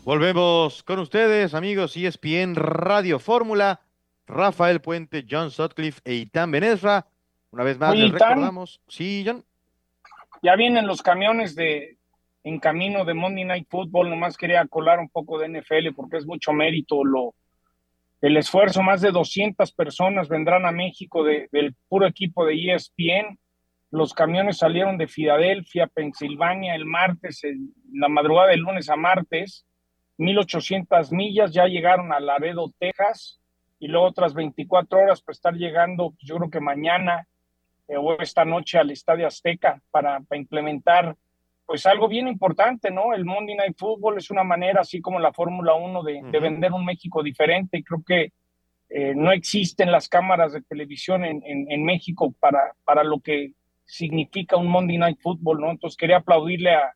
[0.08, 3.82] Volvemos con ustedes, amigos ESPN Radio Fórmula.
[4.26, 7.08] Rafael Puente, John Sutcliffe e Itán Benesra
[7.52, 8.80] una vez más, les recordamos.
[8.88, 9.44] Sí, John.
[10.42, 11.98] Ya vienen los camiones de
[12.46, 14.10] en camino de Monday Night Football.
[14.10, 17.36] Nomás quería colar un poco de NFL porque es mucho mérito lo,
[18.22, 18.82] el esfuerzo.
[18.84, 23.38] Más de 200 personas vendrán a México del puro equipo de ESPN.
[23.92, 29.67] Los camiones salieron de Filadelfia, Pensilvania, el martes, en la madrugada del lunes a martes.
[30.18, 33.40] 1800 millas ya llegaron a Laredo, Texas,
[33.80, 37.28] y luego otras 24 horas para estar llegando, pues, yo creo que mañana
[37.88, 41.16] eh, o esta noche al Estadio Azteca para, implementar
[41.66, 43.14] pues algo bien importante, ¿no?
[43.14, 46.86] El Monday Night Football es una manera, así como la Fórmula 1, de, vender un
[46.86, 48.32] México diferente y creo que
[48.90, 53.52] eh, no existen las cámaras de televisión en, en, México para, para lo que
[53.84, 55.72] significa un Monday Night Football, ¿no?
[55.72, 56.94] Entonces quería aplaudirle a,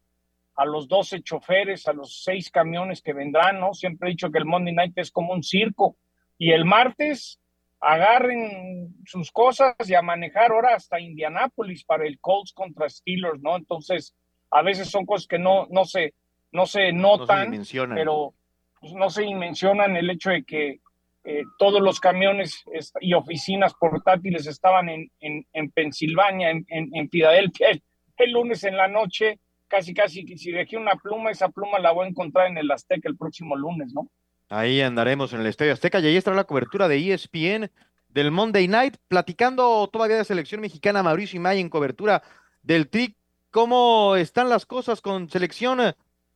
[0.62, 3.74] a los 12 choferes, a los seis camiones que vendrán, ¿no?
[3.74, 5.98] Siempre he dicho que el Monday Night es como un circo
[6.38, 7.40] y el martes
[7.80, 13.56] agarren sus cosas y a manejar ahora hasta Indianápolis para el Colts contra Steelers, ¿no?
[13.56, 14.16] Entonces,
[14.52, 16.14] a veces son cosas que no, no se,
[16.52, 17.64] no se notan,
[17.96, 18.36] pero
[18.80, 20.80] pues, no se mencionan el hecho de que
[21.24, 22.64] eh, todos los camiones
[23.00, 27.70] y oficinas portátiles estaban en, en, en Pensilvania, en, en, Filadelfia,
[28.18, 29.40] el, lunes en la noche,
[29.72, 33.08] casi, casi, si dejé una pluma, esa pluma la voy a encontrar en el Azteca
[33.08, 34.10] el próximo lunes, ¿no?
[34.50, 37.72] Ahí andaremos en el Estadio Azteca y ahí estará la cobertura de ESPN
[38.10, 42.22] del Monday Night, platicando todavía de selección mexicana, Mauricio Imay en cobertura
[42.62, 43.16] del TRIC.
[43.50, 45.80] ¿Cómo están las cosas con selección?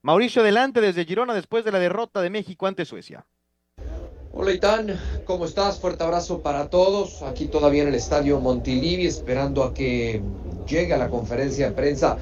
[0.01, 3.25] Mauricio, adelante desde Girona después de la derrota de México ante Suecia.
[4.31, 5.79] Hola Itán, ¿cómo estás?
[5.79, 7.21] Fuerte abrazo para todos.
[7.21, 10.21] Aquí todavía en el estadio Montilivi, esperando a que
[10.67, 12.17] llegue a la conferencia de prensa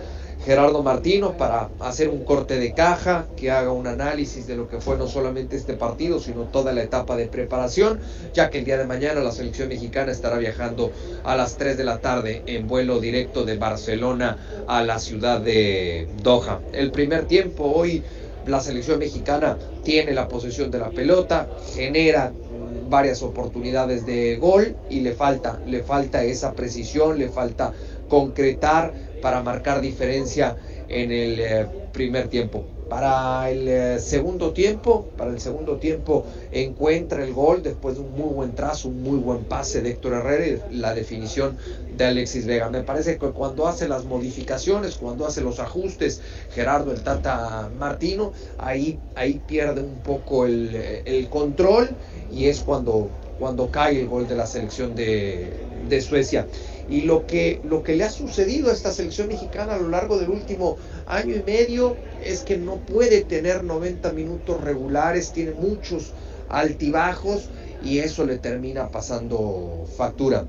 [0.45, 4.82] Gerardo Martino para hacer un corte de caja, que haga un análisis de lo que
[4.82, 7.99] fue no solamente este partido, sino toda la etapa de preparación,
[8.34, 10.91] ya que el día de mañana la selección mexicana estará viajando
[11.23, 16.10] a las 3 de la tarde en vuelo directo de Barcelona a la ciudad de
[16.21, 16.60] Doha.
[16.73, 18.03] El primer tiempo hoy
[18.45, 22.34] la selección mexicana tiene la posesión de la pelota, genera
[22.89, 27.71] varias oportunidades de gol y le falta, le falta esa precisión, le falta
[28.10, 30.57] concretar para marcar diferencia
[30.89, 32.65] en el eh, primer tiempo.
[32.89, 38.12] Para el eh, segundo tiempo, para el segundo tiempo encuentra el gol después de un
[38.12, 41.57] muy buen trazo, un muy buen pase de Héctor Herrera y la definición
[41.95, 42.69] de Alexis Vega.
[42.69, 46.21] Me parece que cuando hace las modificaciones, cuando hace los ajustes,
[46.53, 51.91] Gerardo el Tata Martino, ahí, ahí pierde un poco el, el control
[52.29, 53.09] y es cuando,
[53.39, 55.49] cuando cae el gol de la selección de,
[55.88, 56.45] de Suecia.
[56.89, 60.17] Y lo que, lo que le ha sucedido a esta selección mexicana a lo largo
[60.17, 66.12] del último año y medio es que no puede tener 90 minutos regulares, tiene muchos
[66.50, 67.50] altibajos
[67.84, 70.46] y eso le termina pasando factura.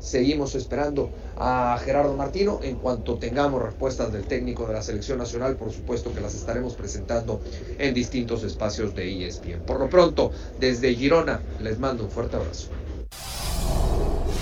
[0.00, 2.60] Seguimos esperando a Gerardo Martino.
[2.62, 6.74] En cuanto tengamos respuestas del técnico de la selección nacional, por supuesto que las estaremos
[6.74, 7.40] presentando
[7.78, 9.62] en distintos espacios de ESPN.
[9.66, 12.68] Por lo pronto, desde Girona, les mando un fuerte abrazo.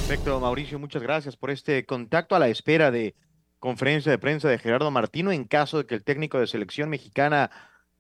[0.07, 3.16] Perfecto, Mauricio, muchas gracias por este contacto a la espera de
[3.59, 7.51] conferencia de prensa de Gerardo Martino en caso de que el técnico de selección mexicana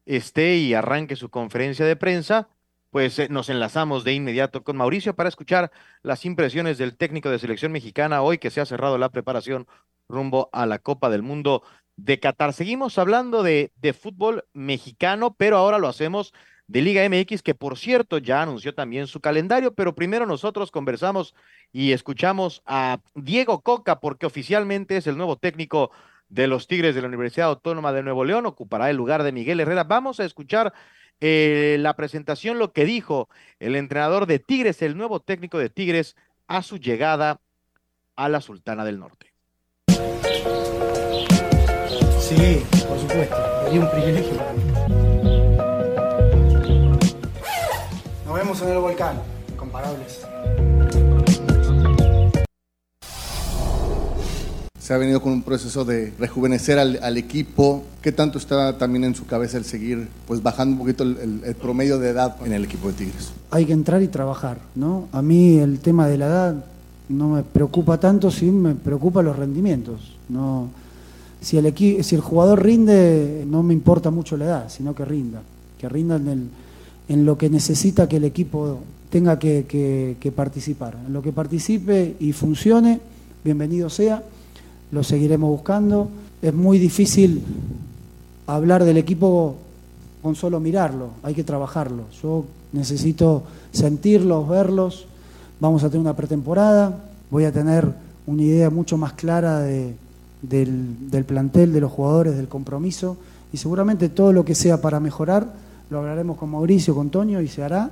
[0.04, 2.48] esté y arranque su conferencia de prensa,
[2.92, 5.72] pues eh, nos enlazamos de inmediato con Mauricio para escuchar
[6.04, 9.66] las impresiones del técnico de selección mexicana hoy que se ha cerrado la preparación
[10.08, 11.64] rumbo a la Copa del Mundo
[11.96, 12.52] de Qatar.
[12.52, 16.32] Seguimos hablando de, de fútbol mexicano, pero ahora lo hacemos
[16.68, 21.34] de Liga MX, que por cierto ya anunció también su calendario, pero primero nosotros conversamos
[21.72, 25.90] y escuchamos a Diego Coca, porque oficialmente es el nuevo técnico
[26.28, 29.60] de los Tigres de la Universidad Autónoma de Nuevo León, ocupará el lugar de Miguel
[29.60, 29.84] Herrera.
[29.84, 30.72] Vamos a escuchar
[31.20, 33.28] eh, la presentación, lo que dijo
[33.60, 36.16] el entrenador de Tigres, el nuevo técnico de Tigres,
[36.48, 37.40] a su llegada
[38.16, 39.32] a la Sultana del Norte.
[42.18, 44.65] Sí, por supuesto, sería un privilegio para mí.
[48.36, 49.16] Vemos en el volcán,
[49.52, 50.20] incomparables.
[54.78, 57.82] Se ha venido con un proceso de rejuvenecer al, al equipo.
[58.02, 61.44] ¿Qué tanto está también en su cabeza el seguir pues bajando un poquito el, el-
[61.44, 63.32] el promedio de edad en el equipo de Tigres?
[63.50, 65.08] Hay que entrar y trabajar, ¿no?
[65.10, 66.64] A mí el tema de la edad
[67.08, 70.16] no me preocupa tanto, sí me preocupa los rendimientos.
[70.28, 70.68] No,
[71.40, 75.04] si, el equi- si el jugador rinde, no me importa mucho la edad, sino que
[75.04, 75.42] rinda.
[75.78, 76.48] Que rinda en, el-
[77.08, 78.78] en lo que necesita que el equipo
[79.10, 80.96] tenga que, participar.
[81.06, 83.00] En lo que participe y funcione,
[83.44, 84.22] bienvenido sea,
[84.90, 86.08] lo seguiremos buscando.
[86.42, 87.42] Es muy difícil
[88.46, 89.56] hablar del equipo
[90.22, 92.04] con solo mirarlo, hay que trabajarlo.
[92.22, 95.06] Yo necesito sentirlos, verlos.
[95.60, 97.88] Vamos a tener una pretemporada, voy a tener
[98.26, 99.94] una idea mucho más clara de-
[100.42, 103.16] del, del plantel, de los jugadores, del compromiso
[103.52, 105.46] y seguramente todo lo que sea para mejorar
[105.90, 107.90] lo hablaremos con Mauricio, con Toño y se hará,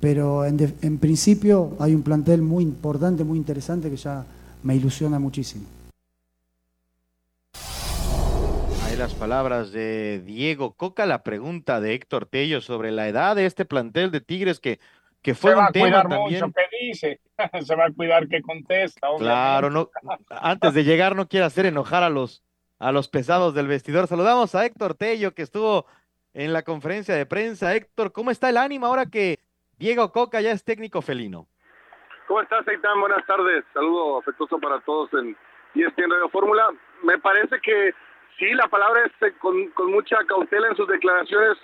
[0.00, 4.24] pero en, de- en principio hay un plantel muy importante, muy interesante que ya
[4.62, 5.64] me ilusiona muchísimo.
[8.84, 13.46] Ahí las palabras de Diego Coca, la pregunta de Héctor Tello sobre la edad de
[13.46, 14.80] este plantel de Tigres que,
[15.22, 16.40] que fue Se va un a tema cuidar también.
[16.44, 17.20] mucho que dice,
[17.64, 19.08] se va a cuidar que contesta.
[19.18, 19.90] Claro, no,
[20.28, 22.42] antes de llegar no quiere hacer enojar a los,
[22.78, 24.08] a los pesados del vestidor.
[24.08, 25.86] Saludamos a Héctor Tello que estuvo
[26.34, 27.74] en la conferencia de prensa.
[27.74, 29.38] Héctor, ¿cómo está el ánimo ahora que
[29.78, 31.46] Diego Coca ya es técnico felino?
[32.26, 33.00] ¿Cómo estás, Eitan?
[33.00, 33.64] Buenas tardes.
[33.74, 35.36] Saludo afectuoso para todos en
[35.74, 36.68] ESPN Radio Fórmula.
[37.02, 37.92] Me parece que
[38.38, 41.58] sí, la palabra es eh, con, mucha cautela en sus declaraciones,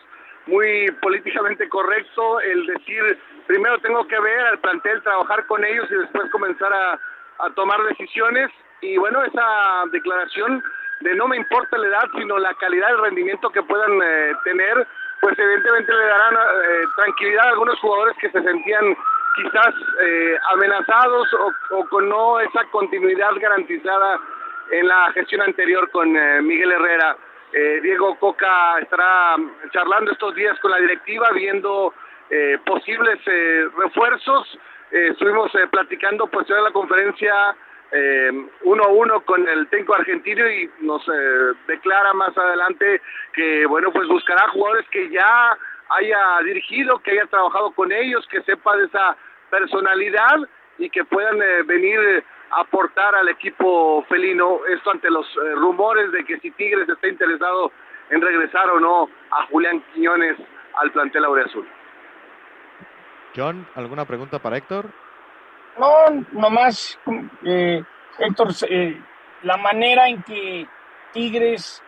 [0.46, 5.94] muy políticamente correcto el decir, primero tengo que ver al plantel, trabajar con ellos y
[5.94, 8.50] después comenzar a tomar decisiones.
[8.80, 10.62] Y bueno, esa declaración
[11.00, 14.86] de no me importa la edad, sino la calidad del rendimiento que puedan eh, tener,
[15.20, 18.96] pues evidentemente le darán eh, tranquilidad a algunos jugadores que se sentían
[19.36, 21.28] quizás eh, amenazados
[21.70, 24.18] o, con no esa continuidad garantizada
[24.70, 27.16] en la gestión anterior con eh, Miguel Herrera.
[27.52, 29.36] Eh, Diego Coca estará
[29.72, 31.94] charlando estos días con la directiva, viendo
[32.30, 33.18] eh, posibles
[33.76, 34.58] refuerzos.
[34.90, 37.54] estuvimos platicando pues de la conferencia
[37.92, 38.30] eh,
[38.64, 43.00] uno a uno con el técnico argentino y nos eh, declara más adelante
[43.32, 45.56] que bueno pues buscará jugadores que ya
[45.90, 49.16] haya dirigido, que haya trabajado con ellos, que sepa de esa
[49.50, 50.38] personalidad
[50.78, 54.60] y que puedan eh, venir a aportar al equipo felino.
[54.66, 57.72] Esto ante los eh, rumores de que si Tigres está interesado
[58.10, 60.36] en regresar o no a Julián Quiñones
[60.80, 61.66] al plantel Aureazul.
[63.36, 64.86] John, ¿alguna pregunta para Héctor?
[65.78, 66.98] No, nomás,
[67.44, 67.82] eh,
[68.18, 69.00] Héctor, eh,
[69.42, 70.66] la manera en que
[71.12, 71.82] Tigres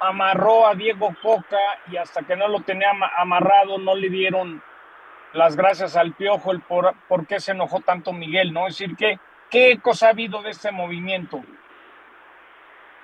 [0.00, 1.58] amarró a Diego Coca
[1.90, 4.62] y hasta que no lo tenía ama- amarrado no le dieron
[5.32, 8.66] las gracias al Piojo, el por, por qué se enojó tanto Miguel, ¿no?
[8.66, 9.18] Es decir, ¿qué,
[9.50, 11.42] qué cosa ha habido de este movimiento?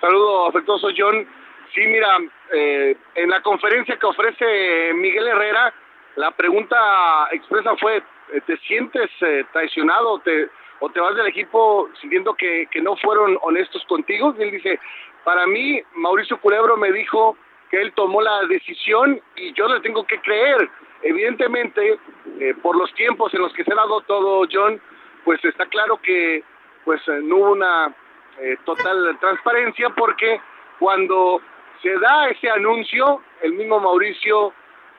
[0.00, 1.26] Saludo afectuoso, John.
[1.74, 2.18] Sí, mira,
[2.52, 5.72] eh, en la conferencia que ofrece Miguel Herrera,
[6.16, 8.02] la pregunta expresa fue,
[8.40, 10.48] ¿te sientes eh, traicionado te,
[10.80, 14.34] o te vas del equipo sintiendo que, que no fueron honestos contigo?
[14.38, 14.80] Y él dice,
[15.24, 17.36] para mí, Mauricio Culebro me dijo
[17.70, 20.68] que él tomó la decisión y yo le tengo que creer.
[21.02, 21.98] Evidentemente,
[22.38, 24.80] eh, por los tiempos en los que se ha dado todo, John,
[25.24, 26.44] pues está claro que
[26.84, 27.94] pues eh, no hubo una
[28.40, 30.40] eh, total transparencia porque
[30.78, 31.40] cuando
[31.80, 34.52] se da ese anuncio, el mismo Mauricio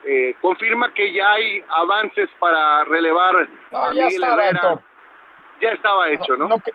[0.05, 4.79] eh, confirma que ya hay avances para relevar No, a ya Miguel estaba, Herrera.
[5.61, 6.47] Ya estaba hecho, ¿no?
[6.47, 6.73] No, que-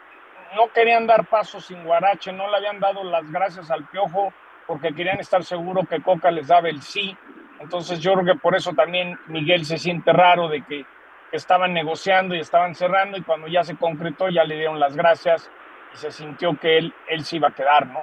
[0.56, 4.32] no querían dar pasos sin Guarache, no le habían dado las gracias al Piojo
[4.66, 7.16] porque querían estar seguros que Coca les daba el sí.
[7.60, 10.86] Entonces yo creo que por eso también Miguel se siente raro de que,
[11.30, 14.96] que estaban negociando y estaban cerrando y cuando ya se concretó ya le dieron las
[14.96, 15.50] gracias
[15.92, 18.02] y se sintió que él, él se iba a quedar, ¿no?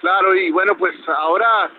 [0.00, 1.70] Claro, y bueno, pues ahora,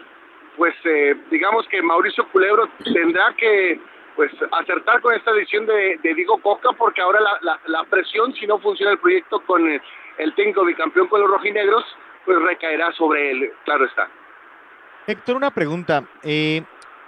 [0.58, 3.80] pues eh, digamos que Mauricio Culebro tendrá que
[4.16, 8.47] pues acertar con esta decisión de, Diego Coca, porque ahora la, la, la presión, si
[8.47, 9.82] no funciona el proyecto con el,
[10.18, 11.84] el técnico bicampeón con los rojinegros,
[12.24, 14.10] pues recaerá sobre él, claro está.
[15.08, 16.03] Héctor, una pregunta.
[16.24, 16.64] Eh,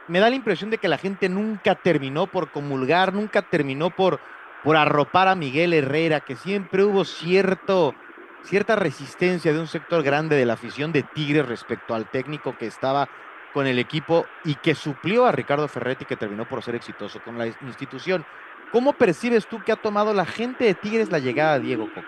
[0.08, 4.20] me da la impresión de que la gente nunca terminó por comulgar, nunca terminó por,
[4.64, 7.96] por arropar a Miguel Herrera, que siempre hubo cierto,
[8.44, 12.68] cierta resistencia de un sector grande de la afición de Tigres respecto al técnico que
[12.68, 13.10] estaba
[13.54, 17.38] con el equipo y que suplió a Ricardo Ferretti, que terminó por ser exitoso con
[17.38, 18.26] la institución.
[18.72, 22.08] ¿Cómo percibes tú que ha tomado la gente de Tigres la llegada de Diego Coca?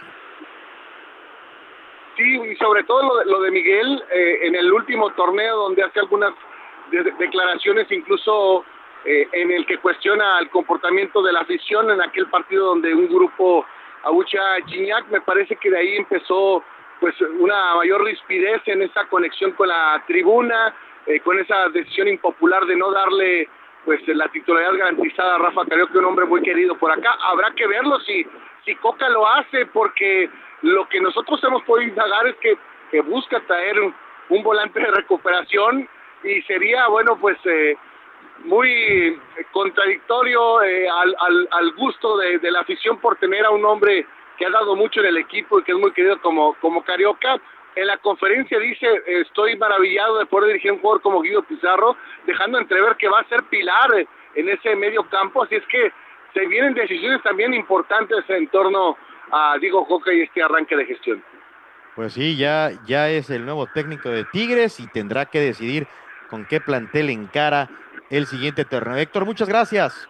[2.17, 5.83] Sí, y sobre todo lo de, lo de Miguel eh, en el último torneo donde
[5.83, 6.33] hace algunas
[6.91, 8.65] de- declaraciones incluso
[9.05, 13.07] eh, en el que cuestiona el comportamiento de la afición en aquel partido donde un
[13.07, 13.65] grupo
[14.03, 16.61] abucha a Gignac, me parece que de ahí empezó
[16.99, 20.75] pues una mayor rispidez en esa conexión con la tribuna,
[21.09, 23.49] eh, con esa decisión impopular de no darle
[23.83, 27.17] pues la titularidad garantizada a Rafa Carioca, un hombre muy querido por acá.
[27.23, 28.23] Habrá que verlo si,
[28.63, 30.29] si Coca lo hace, porque
[30.61, 32.57] lo que nosotros hemos podido indagar es que,
[32.91, 35.89] que busca traer un, volante de recuperación
[36.23, 37.75] y sería, bueno, pues eh,
[38.43, 39.19] muy
[39.51, 44.05] contradictorio eh, al, al, al gusto de, de la afición por tener a un hombre
[44.37, 47.41] que ha dado mucho en el equipo y que es muy querido como, como Carioca.
[47.75, 51.95] En la conferencia dice, estoy maravillado de poder dirigir un jugador como Guido Pizarro,
[52.25, 55.91] dejando entrever que va a ser pilar eh, en ese medio campo, así es que
[56.33, 58.97] se vienen decisiones también importantes en torno
[59.31, 61.23] a Diego Coca y este arranque de gestión.
[61.95, 65.87] Pues sí, ya, ya es el nuevo técnico de Tigres y tendrá que decidir
[66.29, 67.69] con qué plantel encara
[68.09, 68.95] el siguiente torneo.
[68.95, 70.07] Héctor, muchas gracias.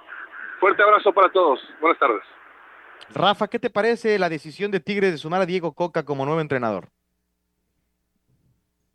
[0.60, 1.60] Fuerte abrazo para todos.
[1.80, 2.22] Buenas tardes.
[3.14, 6.42] Rafa, ¿qué te parece la decisión de Tigres de sumar a Diego Coca como nuevo
[6.42, 6.90] entrenador?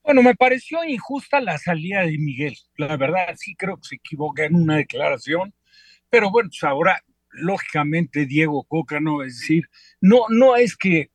[0.04, 2.54] Bueno, me pareció injusta la salida de Miguel.
[2.76, 5.54] La verdad, sí creo que se equivoca en una declaración,
[6.10, 9.64] pero bueno, pues ahora, lógicamente, Diego Coca, no es decir,
[10.02, 11.10] no, no es que,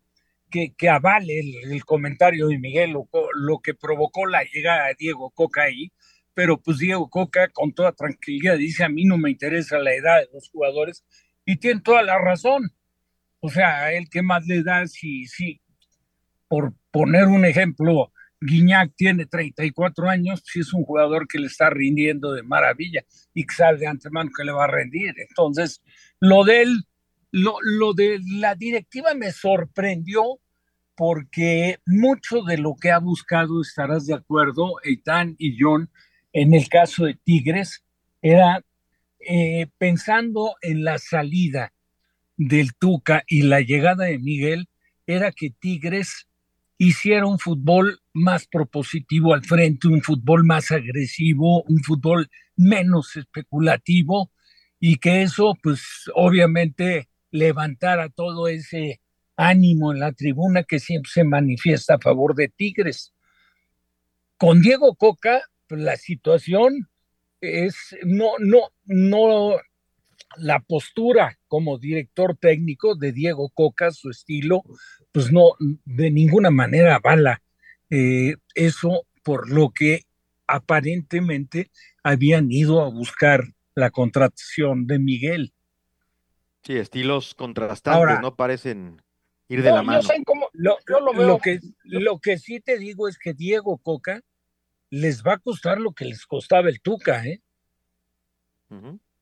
[0.49, 5.29] que, que avale el, comentario de Miguel lo, lo que provocó la llegada de Diego
[5.29, 5.91] Coca ahí,
[6.33, 10.19] pero pues Diego Coca con toda tranquilidad dice, a mí no me interesa la edad
[10.19, 11.05] de los jugadores,
[11.45, 12.71] y tiene toda la razón.
[13.39, 15.61] O sea, el que más le da, si, si,
[16.47, 18.11] por poner un ejemplo,
[18.41, 23.45] Guiñac tiene 34 años, si es un jugador que le está rindiendo de maravilla y
[23.45, 25.13] que sabe de antemano que le va a rendir.
[25.17, 25.81] Entonces,
[26.19, 26.65] lo de
[27.31, 30.39] lo, lo de la directiva me sorprendió
[30.95, 35.89] porque mucho de lo que ha buscado, estarás de acuerdo, Eitan y John,
[36.33, 37.85] en el caso de Tigres,
[38.21, 38.63] era
[39.19, 41.73] eh, pensando en la salida
[42.35, 44.67] del Tuca y la llegada de Miguel,
[45.07, 46.28] era que Tigres
[46.79, 54.31] hiciera un fútbol más propositivo al frente, un fútbol más agresivo, un fútbol menos especulativo
[54.79, 59.01] y que eso, pues obviamente levantara todo ese
[59.35, 63.13] ánimo en la tribuna que siempre se manifiesta a favor de Tigres.
[64.37, 66.89] Con Diego Coca, pues, la situación
[67.41, 69.57] es no, no, no,
[70.37, 74.63] la postura como director técnico de Diego Coca, su estilo,
[75.11, 75.51] pues no,
[75.85, 77.41] de ninguna manera avala
[77.89, 80.03] eh, eso por lo que
[80.47, 81.71] aparentemente
[82.03, 83.43] habían ido a buscar
[83.75, 85.53] la contratación de Miguel.
[86.63, 89.01] Sí, estilos contrastantes, no parecen
[89.47, 90.01] ir de la mano.
[90.53, 94.21] lo, que, lo que sí te digo es que Diego Coca
[94.89, 97.41] les va a costar lo que les costaba el Tuca, ¿eh?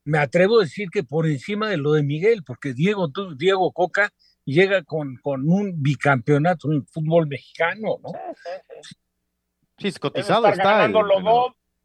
[0.08, 4.10] Me atrevo a decir que por encima de lo de Miguel, porque Diego, Diego Coca
[4.46, 8.12] llega con, con un bicampeonato en el fútbol mexicano, ¿no?
[9.76, 10.88] Sí, es cotizado está.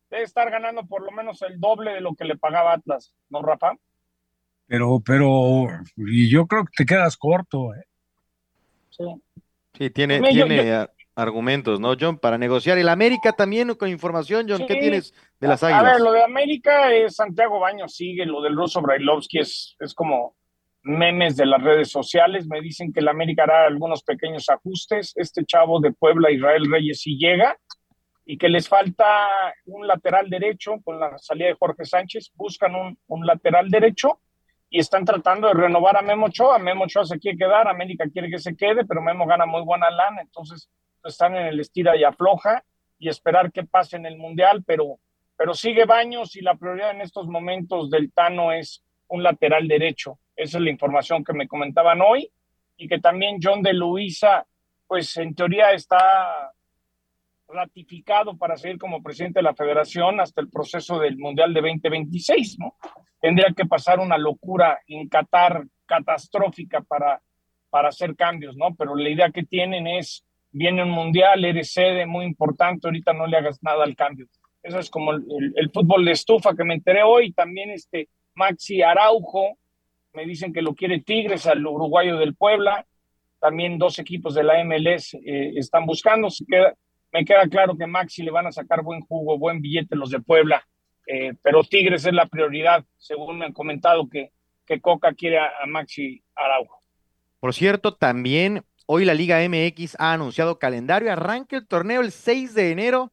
[0.09, 3.41] debe estar ganando por lo menos el doble de lo que le pagaba Atlas, ¿no,
[3.41, 3.73] Rafa?
[4.67, 5.67] Pero, pero,
[5.97, 7.83] y yo creo que te quedas corto, ¿eh?
[8.89, 9.03] Sí.
[9.77, 12.17] Sí, tiene, tiene argumentos, ¿no, John?
[12.17, 12.77] Para negociar.
[12.77, 15.83] El América también con información, John, ¿qué tienes de las águilas?
[15.83, 19.93] A ver, lo de América es Santiago Baños sigue, lo del ruso Brailovsky es, es
[19.93, 20.35] como
[20.81, 22.47] memes de las redes sociales.
[22.47, 25.13] Me dicen que el América hará algunos pequeños ajustes.
[25.15, 27.57] Este chavo de Puebla, Israel Reyes, sí llega
[28.25, 29.27] y que les falta
[29.65, 32.31] un lateral derecho con la salida de Jorge Sánchez.
[32.35, 34.19] Buscan un, un lateral derecho
[34.69, 36.57] y están tratando de renovar a Memo Ochoa.
[36.57, 39.89] Memo Ochoa se quiere quedar, América quiere que se quede, pero Memo gana muy buena
[39.91, 40.69] lana, entonces
[41.03, 42.63] están en el estira y afloja
[42.99, 44.99] y esperar que pase en el Mundial, pero,
[45.37, 50.19] pero sigue Baños y la prioridad en estos momentos del Tano es un lateral derecho.
[50.35, 52.31] Esa es la información que me comentaban hoy
[52.77, 54.45] y que también John de Luisa,
[54.87, 56.53] pues en teoría está
[57.47, 62.57] ratificado para seguir como presidente de la federación hasta el proceso del Mundial de 2026,
[62.59, 62.75] ¿no?
[63.21, 67.21] Tendría que pasar una locura en Qatar catastrófica para,
[67.69, 68.73] para hacer cambios, ¿no?
[68.75, 73.27] Pero la idea que tienen es, viene un Mundial, eres sede muy importante, ahorita no
[73.27, 74.27] le hagas nada al cambio.
[74.61, 79.57] Eso es como el, fútbol de estufa que me enteré hoy, también este Maxi Araujo,
[80.13, 82.85] me dicen que lo quiere Tigres, al uruguayo del Puebla,
[83.39, 86.29] también dos equipos de la MLS eh, están buscando,
[87.11, 90.21] me queda claro que Maxi le van a sacar buen jugo, buen billete los de
[90.21, 90.65] Puebla,
[91.07, 94.31] eh, pero Tigres es la prioridad, según me han comentado que,
[94.65, 96.81] que Coca quiere a, Maxi Araujo.
[97.39, 102.53] Por cierto, también hoy la Liga MX ha anunciado calendario, arranca el torneo el 6
[102.53, 103.11] de enero,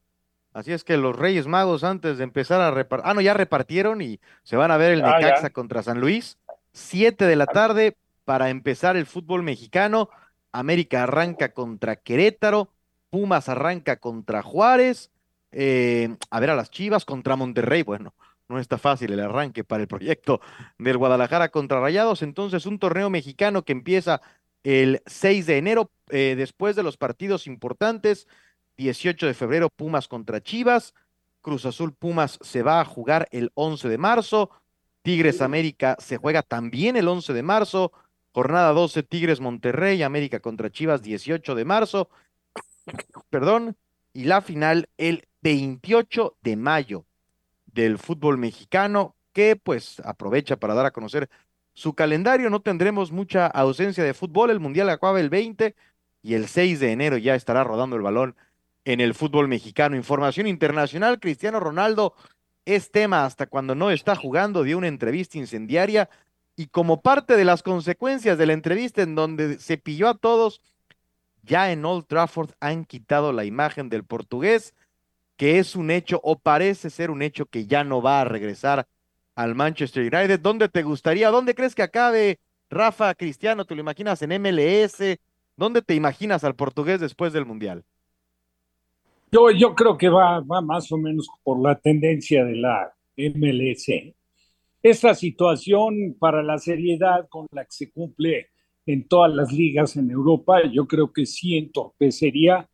[0.52, 4.02] así es que los Reyes Magos antes de empezar a repartir, ah, no, ya repartieron
[4.02, 6.38] y se van a ver el ah, Necaxa contra San Luis,
[6.72, 10.10] 7 de la tarde para empezar el fútbol mexicano,
[10.52, 12.72] América arranca contra Querétaro,
[13.10, 15.10] Pumas arranca contra Juárez,
[15.52, 18.14] eh, a ver a las Chivas contra Monterrey, bueno,
[18.48, 20.40] no está fácil el arranque para el proyecto
[20.78, 24.20] del Guadalajara contra Rayados, entonces un torneo mexicano que empieza
[24.62, 28.26] el 6 de enero, eh, después de los partidos importantes,
[28.76, 30.94] 18 de febrero Pumas contra Chivas,
[31.40, 34.50] Cruz Azul Pumas se va a jugar el 11 de marzo,
[35.02, 37.92] Tigres América se juega también el 11 de marzo,
[38.32, 42.10] jornada 12 Tigres Monterrey, América contra Chivas 18 de marzo,
[43.30, 43.76] perdón,
[44.12, 47.06] y la final el 28 de mayo
[47.66, 51.30] del fútbol mexicano, que pues aprovecha para dar a conocer
[51.80, 52.50] su calendario.
[52.50, 54.50] No tendremos mucha ausencia de fútbol.
[54.50, 55.74] El Mundial acaba el 20
[56.22, 58.36] y el 6 de enero ya estará rodando el balón
[58.84, 59.96] en el fútbol mexicano.
[59.96, 62.14] Información internacional, Cristiano Ronaldo
[62.66, 66.10] es tema hasta cuando no está jugando, dio una entrevista incendiaria
[66.54, 70.60] y como parte de las consecuencias de la entrevista en donde se pilló a todos,
[71.42, 74.74] ya en Old Trafford han quitado la imagen del portugués,
[75.38, 78.86] que es un hecho o parece ser un hecho que ya no va a regresar
[79.42, 80.40] al Manchester United.
[80.40, 81.30] ¿Dónde te gustaría?
[81.30, 82.38] ¿Dónde crees que acabe
[82.68, 83.64] Rafa Cristiano?
[83.64, 85.18] ¿Te lo imaginas en MLS?
[85.56, 87.84] ¿Dónde te imaginas al portugués después del Mundial?
[89.32, 94.14] Yo, yo creo que va, va más o menos por la tendencia de la MLS.
[94.82, 98.48] Esta situación para la seriedad con la que se cumple
[98.86, 102.68] en todas las ligas en Europa, yo creo que sí entorpecería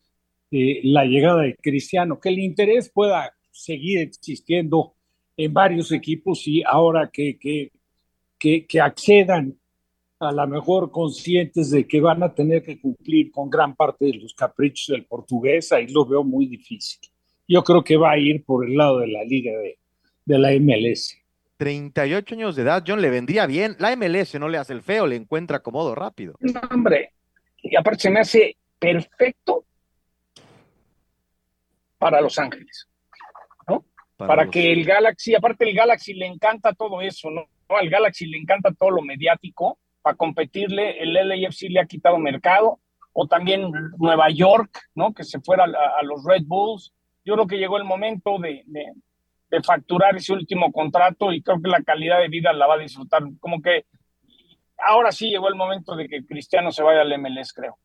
[0.51, 4.96] eh, la llegada de Cristiano, que el interés pueda seguir existiendo
[5.37, 7.73] en varios equipos y ahora que, que,
[8.39, 9.59] que, que accedan
[10.19, 14.15] a lo mejor conscientes de que van a tener que cumplir con gran parte de
[14.15, 17.01] los caprichos del portugués, ahí lo veo muy difícil.
[17.47, 19.79] Yo creo que va a ir por el lado de la liga de,
[20.25, 21.17] de la MLS.
[21.59, 23.77] 38 años de edad, John, le vendría bien.
[23.79, 26.35] La MLS no le hace el feo, le encuentra cómodo rápido.
[26.41, 27.13] No, hombre,
[27.63, 29.65] y aparte se me hace perfecto
[31.99, 32.89] para Los Ángeles,
[34.17, 37.45] Para, que el Galaxy, aparte el Galaxy le encanta todo eso, ¿no?
[37.69, 41.03] Al Galaxy le encanta todo lo mediático para competirle.
[41.03, 42.81] El LAFC le ha quitado mercado.
[43.19, 45.15] O también Nueva York, ¿no?
[45.15, 46.93] Que se fuera a, a los Red Bulls.
[47.25, 48.93] Yo creo que llegó el momento de, de,
[49.51, 52.79] de facturar ese último contrato y creo que la calidad de vida la va a
[52.79, 53.23] disfrutar.
[53.41, 53.87] Como que
[54.79, 57.79] ahora sí llegó el momento de que Cristiano se vaya al MLS, creo.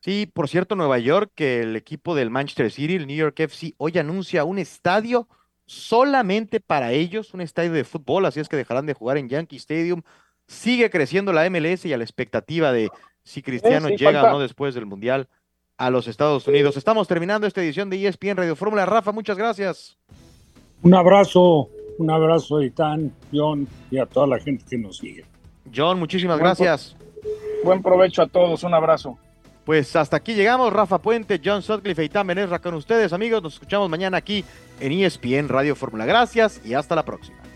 [0.00, 3.74] Sí, por cierto, Nueva York, que el equipo del Manchester City, el New York FC,
[3.76, 5.28] hoy anuncia un estadio
[5.70, 9.56] solamente para ellos, un estadio de fútbol, así es que dejarán de jugar en Yankee
[9.56, 10.02] Stadium.
[10.48, 12.90] Sigue creciendo la MLS y a la expectativa de
[13.22, 15.28] si Cristiano Sí, sí, llega falta- o no después del Mundial
[15.78, 16.76] a los Estados Unidos.
[16.76, 18.84] Estamos terminando esta edición de ESPN Radio Fórmula.
[18.84, 19.96] Rafa, muchas gracias.
[20.82, 21.68] Un abrazo,
[21.98, 25.24] un abrazo a Itán, John y a toda la gente que nos sigue.
[25.72, 26.96] John, muchísimas Buen pro- gracias.
[27.62, 29.16] Buen provecho a todos, un abrazo.
[29.64, 33.40] Pues hasta aquí llegamos, Rafa Puente, John Sutcliffe y Itán Benesra con ustedes, amigos.
[33.40, 34.44] Nos escuchamos mañana aquí
[34.80, 36.06] en ESPN Radio Fórmula.
[36.06, 37.49] Gracias y hasta la próxima.